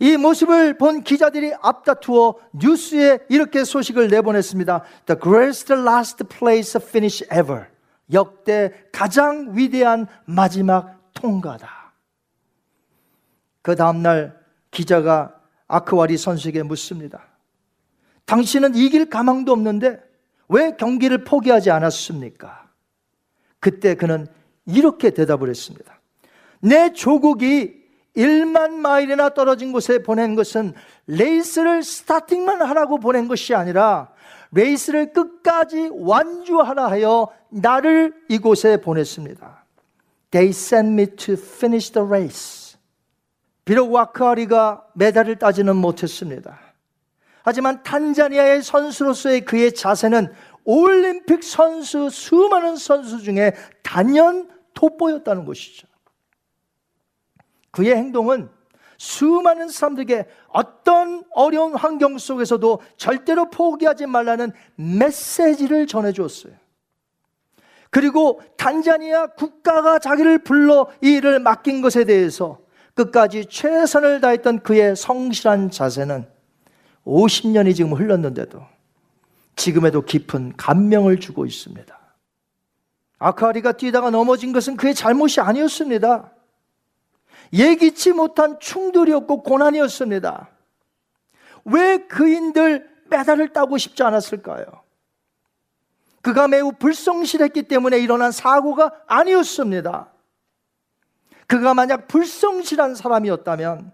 [0.00, 4.82] 이 모습을 본 기자들이 앞다투어 뉴스에 이렇게 소식을 내보냈습니다.
[5.06, 7.66] The greatest last place finish ever.
[8.12, 11.83] 역대 가장 위대한 마지막 통과다.
[13.64, 14.38] 그 다음날
[14.70, 17.24] 기자가 아크와리 선수에게 묻습니다.
[18.26, 20.02] 당신은 이길 가망도 없는데
[20.50, 22.68] 왜 경기를 포기하지 않았습니까?
[23.60, 24.26] 그때 그는
[24.66, 25.98] 이렇게 대답을 했습니다.
[26.60, 27.82] 내 조국이
[28.14, 30.74] 1만 마일이나 떨어진 곳에 보낸 것은
[31.06, 34.10] 레이스를 스타팅만 하라고 보낸 것이 아니라
[34.52, 39.64] 레이스를 끝까지 완주하라 하여 나를 이곳에 보냈습니다.
[40.32, 42.63] They sent me to finish the race.
[43.64, 46.58] 비록 와크아리가 메달을 따지는 못했습니다.
[47.42, 50.32] 하지만 탄자니아의 선수로서의 그의 자세는
[50.64, 53.52] 올림픽 선수, 수많은 선수 중에
[53.82, 55.86] 단연 돋보였다는 것이죠.
[57.70, 58.48] 그의 행동은
[58.96, 66.54] 수많은 사람들에게 어떤 어려운 환경 속에서도 절대로 포기하지 말라는 메시지를 전해 주었어요.
[67.90, 72.63] 그리고 탄자니아 국가가 자기를 불러 이 일을 맡긴 것에 대해서
[72.94, 76.26] 끝까지 최선을 다했던 그의 성실한 자세는
[77.04, 78.64] 50년이 지금 흘렀는데도
[79.56, 81.98] 지금에도 깊은 감명을 주고 있습니다.
[83.18, 86.32] 아카리가 뛰다가 넘어진 것은 그의 잘못이 아니었습니다.
[87.52, 90.48] 예기치 못한 충돌이었고 고난이었습니다.
[91.66, 94.64] 왜 그인들 메달을 따고 싶지 않았을까요?
[96.20, 100.13] 그가 매우 불성실했기 때문에 일어난 사고가 아니었습니다.
[101.46, 103.92] 그가 만약 불성실한 사람이었다면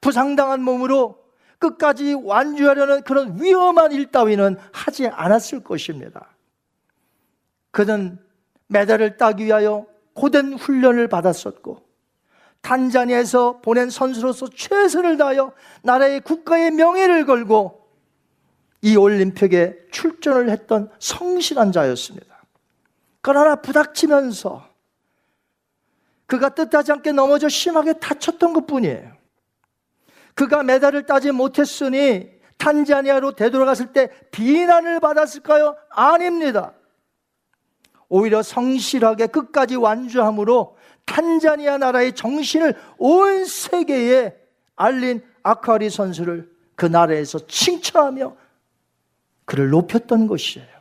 [0.00, 1.24] 부상당한 몸으로
[1.58, 6.28] 끝까지 완주하려는 그런 위험한 일 따위는 하지 않았을 것입니다.
[7.70, 8.18] 그는
[8.66, 11.82] 메달을 따기 위하여 고된 훈련을 받았었고
[12.60, 17.88] 탄자니아에서 보낸 선수로서 최선을 다하여 나라의 국가의 명예를 걸고
[18.82, 22.42] 이 올림픽에 출전을 했던 성실한 자였습니다.
[23.20, 24.73] 그러나 부닥치면서
[26.26, 29.12] 그가 뜻하지 않게 넘어져 심하게 다쳤던 것 뿐이에요.
[30.34, 35.76] 그가 메달을 따지 못했으니 탄자니아로 되돌아갔을 때 비난을 받았을까요?
[35.90, 36.72] 아닙니다.
[38.08, 44.34] 오히려 성실하게 끝까지 완주함으로 탄자니아 나라의 정신을 온 세계에
[44.76, 48.36] 알린 아카리 선수를 그 나라에서 칭찬하며
[49.44, 50.74] 그를 높였던 것이에요.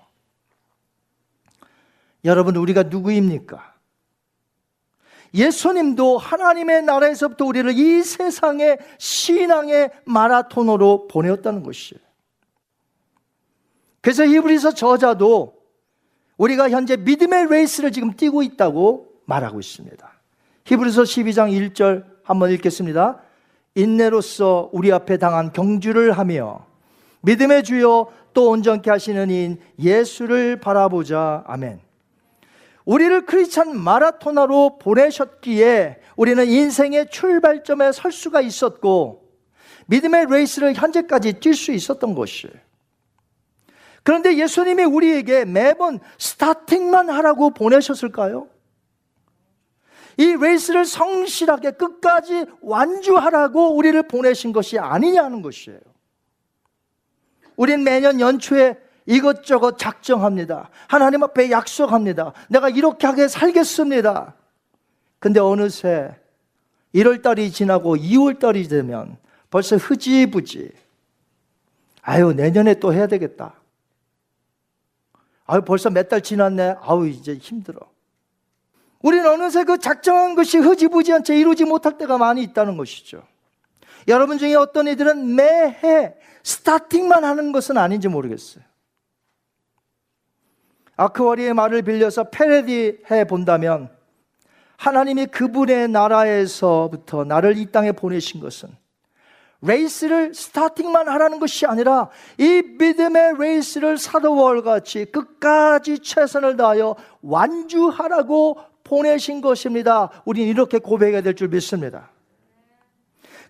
[2.25, 3.72] 여러분, 우리가 누구입니까?
[5.33, 12.01] 예수님도 하나님의 나라에서부터 우리를 이 세상의 신앙의 마라톤으로 보내었다는 것이에요.
[14.01, 15.55] 그래서 히브리서 저자도
[16.37, 20.13] 우리가 현재 믿음의 레이스를 지금 뛰고 있다고 말하고 있습니다.
[20.65, 23.21] 히브리서 12장 1절 한번 읽겠습니다.
[23.75, 26.65] 인내로서 우리 앞에 당한 경주를 하며
[27.21, 31.43] 믿음의 주여 또 온전케 하시는 인 예수를 바라보자.
[31.47, 31.79] 아멘.
[32.85, 39.23] 우리를 크리스찬 마라토나로 보내셨기에 우리는 인생의 출발점에 설 수가 있었고
[39.87, 42.53] 믿음의 레이스를 현재까지 뛸 수 있었던 것이에요.
[44.03, 48.49] 그런데 예수님이 우리에게 매번 스타팅만 하라고 보내셨을까요?
[50.17, 55.79] 이 레이스를 성실하게 끝까지 완주하라고 우리를 보내신 것이 아니냐는 것이에요.
[57.55, 60.69] 우린 매년 연초에 이것저것 작정합니다.
[60.87, 62.33] 하나님 앞에 약속합니다.
[62.49, 64.35] 내가 이렇게 하게 살겠습니다.
[65.19, 66.15] 근데 어느새
[66.95, 69.17] 1월달이 지나고 2월달이 되면
[69.49, 70.71] 벌써 흐지부지.
[72.01, 73.53] 아유, 내년에 또 해야 되겠다.
[75.45, 76.75] 아유, 벌써 몇 달 지났네.
[76.81, 77.79] 아우, 이제 힘들어.
[79.01, 83.23] 우리는 어느새 그 작정한 것이 흐지부지한 채 이루지 못할 때가 많이 있다는 것이죠.
[84.07, 88.63] 여러분 중에 어떤 이들은 매해 스타팅만 하는 것은 아닌지 모르겠어요.
[90.95, 93.89] 아크와리의 말을 빌려서 패러디 해 본다면
[94.77, 98.69] 하나님이 그분의 나라에서부터 나를 이 땅에 보내신 것은
[99.61, 109.39] 레이스를 스타팅만 하라는 것이 아니라 이 믿음의 레이스를 사도월 같이 끝까지 최선을 다하여 완주하라고 보내신
[109.39, 110.09] 것입니다.
[110.25, 112.09] 우리는 이렇게 고백해야 될 줄 믿습니다.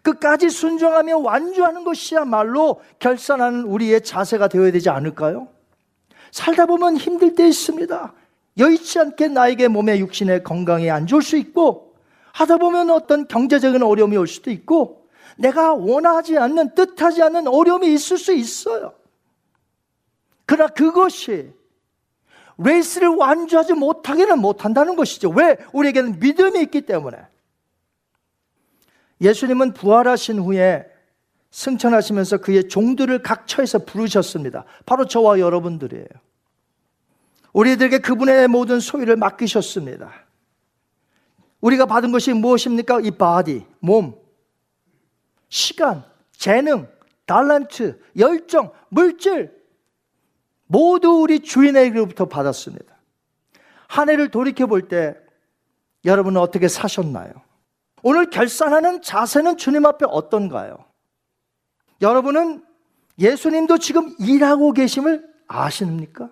[0.04, 5.48] 끝까지 순종하며 완주하는 것이야말로 결산하는 우리의 자세가 되어야 되지 않을까요?
[6.34, 8.12] 살다 보면 힘들 때 있습니다.
[8.58, 11.96] 여의치 않게 나에게 몸에 육신의 건강이 안 좋을 수 있고
[12.32, 15.08] 하다 보면 어떤 경제적인 어려움이 올 수도 있고
[15.38, 18.96] 내가 원하지 않는 뜻하지 않는 어려움이 있을 수 있어요.
[20.48, 21.54] 그러나 그것이
[22.58, 25.30] 레이스를 완주하지 못하기는 못한다는 것이죠.
[25.30, 25.58] 왜?
[25.72, 27.18] 우리에게는 믿음이 있기 때문에.
[29.22, 30.93] 예수님은 부활하신 후에
[31.54, 34.66] 승천하시면서 그의 종들을 각 처에서 부르셨습니다.
[34.88, 36.08] 바로 저와 여러분들이에요.
[37.54, 40.12] 우리들에게 그분의 모든 소유를 맡기셨습니다.
[41.62, 43.02] 우리가 받은 것이 무엇입니까?
[43.02, 44.16] 이 body, 몸,
[45.48, 46.88] 시간, 재능,
[47.28, 49.54] 달란트, 열정, 물질
[50.66, 52.98] 모두 우리 주인에게로부터 받았습니다.
[53.88, 55.16] 한 해를 돌이켜 볼 때
[56.04, 57.32] 여러분은 어떻게 사셨나요?
[58.02, 60.92] 오늘 결산하는 자세는 주님 앞에 어떤가요?
[62.02, 62.64] 여러분은
[63.20, 66.30] 예수님도 지금 일하고 계심을 아십니까?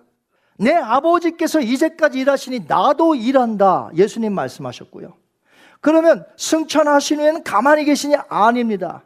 [0.58, 3.90] 내 아버지께서 이제까지 일하시니 나도 일한다.
[3.96, 5.14] 예수님 말씀하셨고요.
[5.80, 9.02] 그러면 승천하신 후에는 가만히 계시니 아닙니다.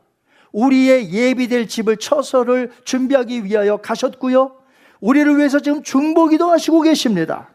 [0.52, 4.56] 우리의 예비될 집을 처서를 준비하기 위하여 가셨고요.
[5.00, 7.50] 우리를 위해서 지금 중보기도 하시고 계십니다.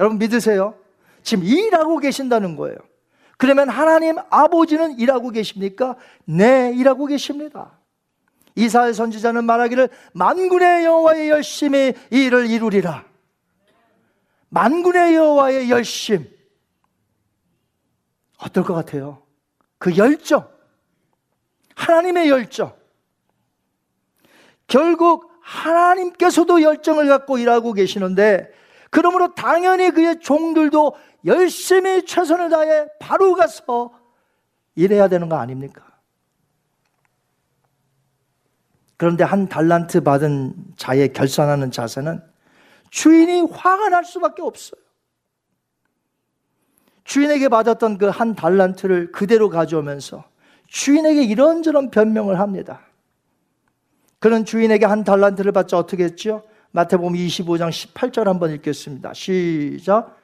[0.00, 0.74] 여러분 믿으세요?
[1.22, 2.76] 지금 일하고 계신다는 거예요.
[3.36, 5.96] 그러면 하나님 아버지는 일하고 계십니까?
[6.24, 7.77] 네, 일하고 계십니다.
[8.58, 13.04] 이사의 선지자는 말하기를 만군의 여호와의 열심히 일을 이루리라.
[14.48, 16.28] 만군의 여호와의 열심
[18.38, 19.22] 어떨 것 같아요?
[19.78, 20.48] 그 열정,
[21.76, 22.76] 하나님의 열정.
[24.66, 28.52] 결국 하나님께서도 열정을 갖고 일하고 계시는데
[28.90, 30.96] 그러므로 당연히 그의 종들도
[31.26, 33.92] 열심히 최선을 다해 바로 가서
[34.74, 35.87] 일해야 되는 거 아닙니까?
[38.98, 42.20] 그런데 한 달란트 받은 자의 결산하는 자세는
[42.90, 44.80] 주인이 화가 날 수밖에 없어요.
[47.04, 50.24] 주인에게 받았던 그 한 달란트를 그대로 가져오면서
[50.66, 52.82] 주인에게 이런저런 변명을 합니다.
[54.18, 56.42] 그런 주인에게 한 달란트를 받자 어떻게 했죠?
[56.72, 59.14] 마태복음 25장 18절 한번 읽겠습니다.
[59.14, 60.18] 시작.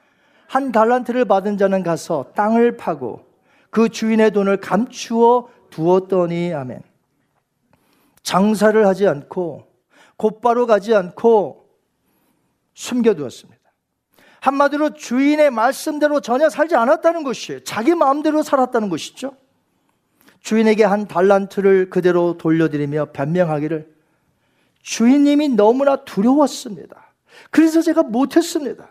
[0.47, 3.25] 한 달란트를 받은 자는 가서 땅을 파고
[3.69, 6.81] 그 주인의 돈을 감추어 두었더니 아멘.
[8.25, 9.67] 장사를 하지 않고
[10.17, 11.69] 곧바로 가지 않고
[12.73, 13.61] 숨겨두었습니다.
[14.41, 17.63] 한마디로 주인의 말씀대로 전혀 살지 않았다는 것이에요.
[17.63, 19.37] 자기 마음대로 살았다는 것이죠.
[20.39, 23.95] 주인에게 한 달란트를 그대로 돌려드리며 변명하기를
[24.81, 27.13] 주인님이 너무나 두려웠습니다.
[27.51, 28.87] 그래서 제가 못했습니다.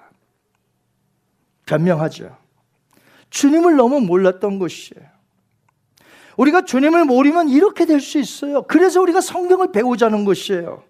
[1.67, 2.37] 변명하죠.
[3.31, 5.14] 주님을 너무 몰랐던 것이에요.
[6.37, 8.63] 우리가 주님을 모르면 이렇게 될 수 있어요.
[8.63, 10.83] 그래서 우리가 성경을 배우자는 것이에요.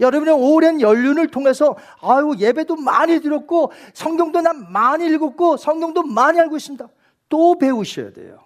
[0.00, 6.56] 여러분의 오랜 연륜을 통해서 아유 예배도 많이 들었고 성경도 난 많이 읽었고 성경도 많이 알고
[6.56, 6.88] 있습니다.
[7.28, 8.38] 또 배우셔야 돼요.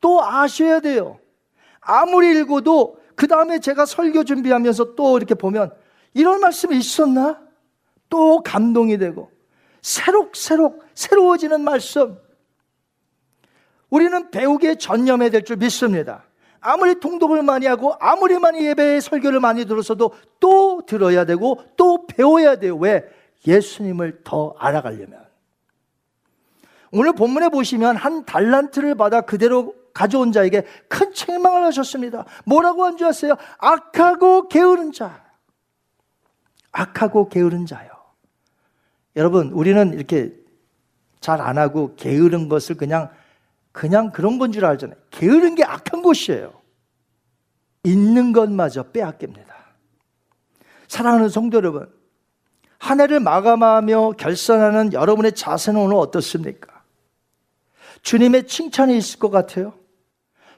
[0.00, 1.18] 또 아셔야 돼요.
[1.80, 5.72] 아무리 읽어도 그 다음에 제가 설교 준비하면서 또 이렇게 보면
[6.14, 7.40] 이런 말씀이 있었나?
[8.08, 9.30] 또 감동이 되고
[9.82, 12.18] 새록새록 새로워지는 말씀.
[13.90, 16.24] 우리는 배우기에 전념해야 될 줄 믿습니다.
[16.60, 22.56] 아무리 통독을 많이 하고 아무리 많이 예배 설교를 많이 들었어도 또 들어야 되고 또 배워야
[22.56, 22.76] 돼요.
[22.76, 23.04] 왜?
[23.46, 25.24] 예수님을 더 알아가려면.
[26.92, 32.24] 오늘 본문에 보시면 한 달란트를 받아 그대로 가져온 자에게 큰 책망을 하셨습니다.
[32.44, 33.36] 뭐라고 한 줄 아세요?
[33.58, 35.24] 악하고 게으른 자.
[36.72, 37.88] 악하고 게으른 자요.
[39.16, 40.32] 여러분, 우리는 이렇게
[41.20, 43.10] 잘 안 하고 게으른 것을 그냥
[43.72, 44.96] 그냥 그런 건 줄 알잖아요.
[45.10, 46.52] 게으른 게 악한 것이에요.
[47.84, 49.54] 있는 것마저 빼앗깁니다.
[50.88, 51.88] 사랑하는 성도 여러분,
[52.78, 56.82] 한 해를 마감하며 결산하는 여러분의 자세는 오늘 어떻습니까?
[58.02, 59.74] 주님의 칭찬이 있을 것 같아요.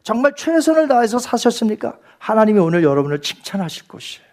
[0.02, 1.98] 정말 최선을 다해서 사셨습니까?
[2.18, 4.26] 하나님이 오늘 여러분을 칭찬하실 것이에요.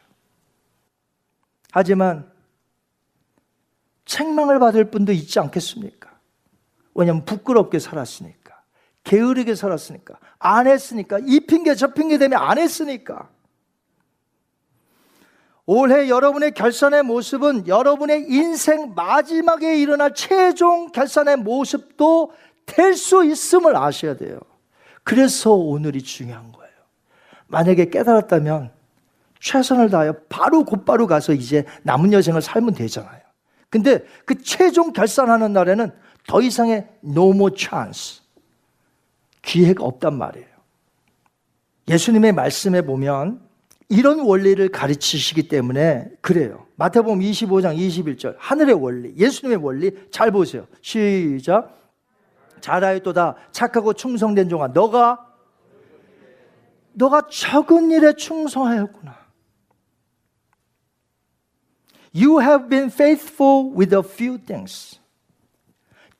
[1.72, 2.32] 하지만
[4.06, 6.10] 책망을 받을 분도 있지 않겠습니까?
[6.96, 8.39] 왜냐하면 부끄럽게 살았으니까.
[9.10, 10.20] 게으르게 살았으니까.
[10.38, 11.18] 안 했으니까.
[11.26, 13.28] 이 핑계 저 핑계 되면 안 했으니까.
[15.66, 22.34] 올해 여러분의 결산의 모습은 여러분의 인생 마지막에 일어날 최종 결산의 모습도
[22.66, 24.40] 될 수 있음을 아셔야 돼요.
[25.04, 26.72] 그래서 오늘이 중요한 거예요.
[27.48, 28.72] 만약에 깨달았다면
[29.40, 33.22] 최선을 다하여 바로 곧바로 가서 이제 남은 여생을 살면 되잖아요.
[33.72, 35.92] 근데 그 최종 결산하는 날에는
[36.28, 38.19] 더 이상의 no more chance.
[39.42, 40.48] 기회가 없단 말이에요.
[41.88, 43.42] 예수님의 말씀에 보면
[43.90, 46.68] 이런 원리를 가르치시기 때문에 그래요.
[46.76, 50.68] 마태복음 25장 21절 하늘의 원리, 예수님의 원리 잘 보세요.
[50.82, 51.76] 시작.
[52.62, 55.26] 잘하였도다 착하고 충성된 종아 너가
[56.94, 59.18] 너가 적은 일에 충성하였구나.
[62.14, 65.00] You have been faithful with a few things.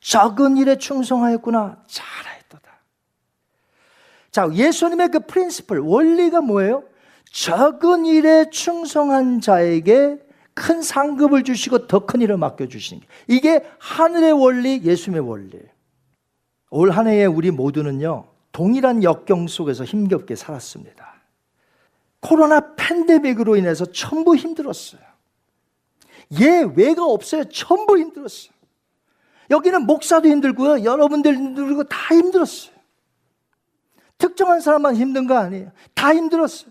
[0.00, 1.84] 적은 일에 충성하였구나.
[1.86, 2.29] 잘하였도다.
[4.30, 6.84] 자, 예수님의 그 프린시플, 원리가 뭐예요?
[7.32, 10.18] 적은 일에 충성한 자에게
[10.54, 13.06] 큰 상급을 주시고 더 큰 일을 맡겨주시는 게.
[13.28, 15.58] 이게 하늘의 원리, 예수님의 원리.
[16.70, 21.14] 올 한 해에 우리 모두는요, 동일한 역경 속에서 힘겹게 살았습니다.
[22.20, 25.00] 코로나 팬데믹으로 인해서 전부 힘들었어요.
[26.38, 27.44] 예외가 없어요.
[27.44, 28.52] 전부 힘들었어요.
[29.50, 30.84] 여기는 목사도 힘들고요.
[30.84, 32.69] 여러분들 힘들고 다 힘들었어요.
[34.20, 35.72] 특정한 사람만 힘든 거 아니에요.
[35.94, 36.70] 다 힘들었어요.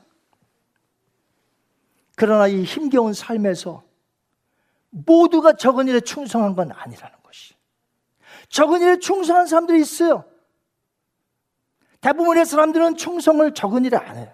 [2.15, 3.83] 그러나 이 힘겨운 삶에서
[4.91, 7.55] 모두가 적은 일에 충성한 건 아니라는 것이.
[8.49, 10.25] 적은 일에 충성한 사람들이 있어요.
[12.01, 14.31] 대부분의 사람들은 충성을 적은 일에 안 해요.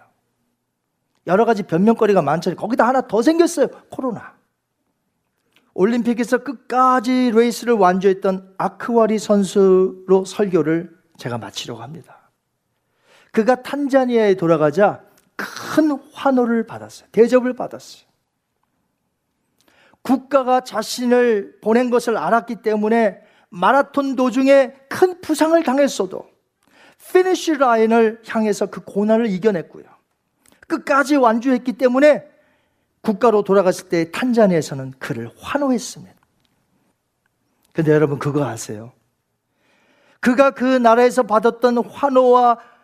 [1.25, 2.57] 여러 가지 변명거리가 많잖아요.
[2.57, 3.67] 거기다 하나 더 생겼어요.
[3.89, 4.35] 코로나.
[5.73, 12.14] 올림픽에서 끝까지 레이스를 완주했던 아크와리 선수로 설교를 제가 마치려고 합니다.
[13.35, 15.03] 그가 탄자니아에 돌아가자
[15.35, 17.09] 큰 환호를 받았어요.
[17.11, 18.05] 대접을 받았어요.
[20.01, 26.25] 국가가 자신을 보낸 것을 알았기 때문에 마라톤 도중에 큰 부상을 당했어도
[27.11, 29.83] finish line을 향해서 그 고난을 이겨냈고요.
[30.67, 32.25] 끝까지 완주했기 때문에
[33.01, 36.15] 국가로 돌아갔을 때 탄자니아에서는 그를 환호했습니다.
[37.73, 38.93] 근데 여러분 그거 아세요?
[40.21, 42.74] 그가 그 나라에서 받았던 환호와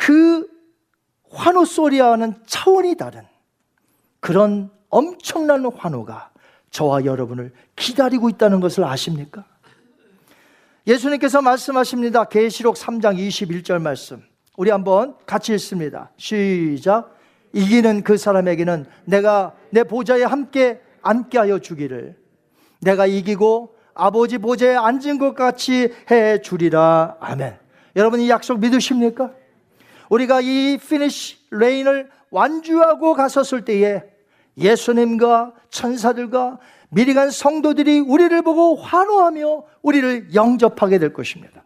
[0.00, 0.48] 그
[1.30, 3.22] 환호 소리와는 차원이 다른
[4.18, 6.30] 그런 엄청난 환호가
[6.70, 9.44] 저와 여러분을 기다리고 있다는 것을 아십니까?
[10.86, 12.24] 예수님께서 말씀하십니다.
[12.24, 14.22] 계시록 3장 21절 말씀.
[14.56, 16.10] 우리 한번 같이 읽습니다.
[16.16, 17.14] 시작.
[17.52, 22.16] 이기는 그 사람에게는 내가 내 보좌에 함께 앉게 하여 주기를
[22.80, 27.16] 내가 이기고 아버지 보좌에 앉은 것 같이 해 주리라.
[27.20, 27.58] 아멘.
[27.96, 29.39] 여러분 이 약속 믿으십니까?
[30.10, 34.02] 우리가 이 finish line을 완주하고 갔었을 때에
[34.58, 36.58] 예수님과 천사들과
[36.90, 41.64] 미리 간 성도들이 우리를 보고 환호하며 우리를 영접하게 될 것입니다.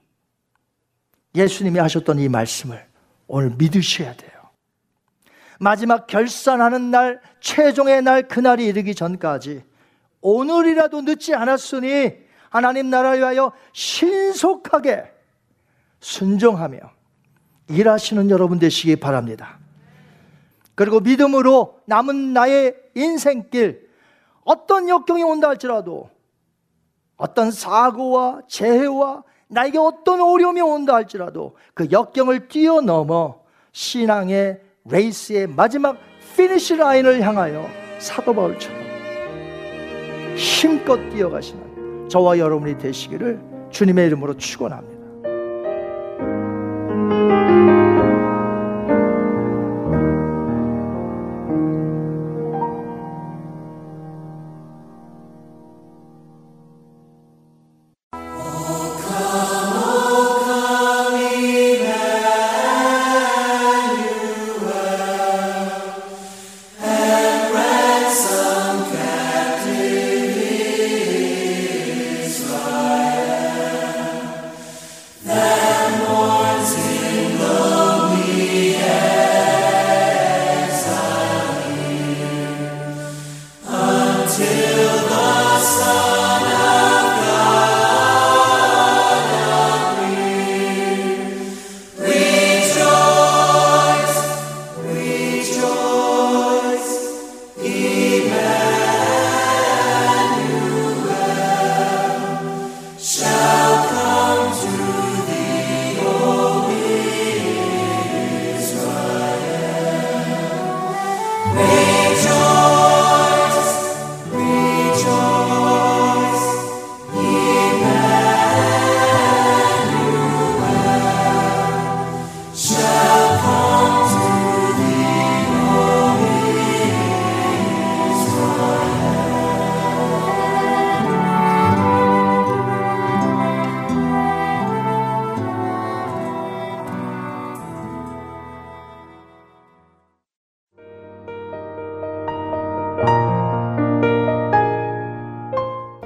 [1.35, 2.87] 예수님이 하셨던 이 말씀을
[3.27, 4.31] 오늘 믿으셔야 돼요.
[5.59, 9.65] 마지막 결산하는 날, 최종의 날, 그날이 이르기 전까지
[10.21, 12.13] 오늘이라도 늦지 않았으니
[12.51, 15.11] 하나님 나라를 위하여 신속하게
[16.01, 16.79] 순종하며
[17.69, 19.59] 일하시는 여러분 되시기 바랍니다.
[20.75, 23.89] 그리고 믿음으로 남은 나의 인생길,
[24.45, 26.11] 어떤 역경이 온다 할지라도
[27.17, 33.41] 어떤 사고와 재해와 나에게 어떤 어려움이 온다 할지라도 그 역경을 뛰어넘어
[33.73, 35.97] 신앙의 레이스의 마지막
[36.37, 37.67] finish line을 향하여
[37.99, 38.83] 사도 바울처럼
[40.37, 43.41] 힘껏 뛰어가시는 저와 여러분이 되시기를
[43.71, 44.94] 주님의 이름으로 축원합니다.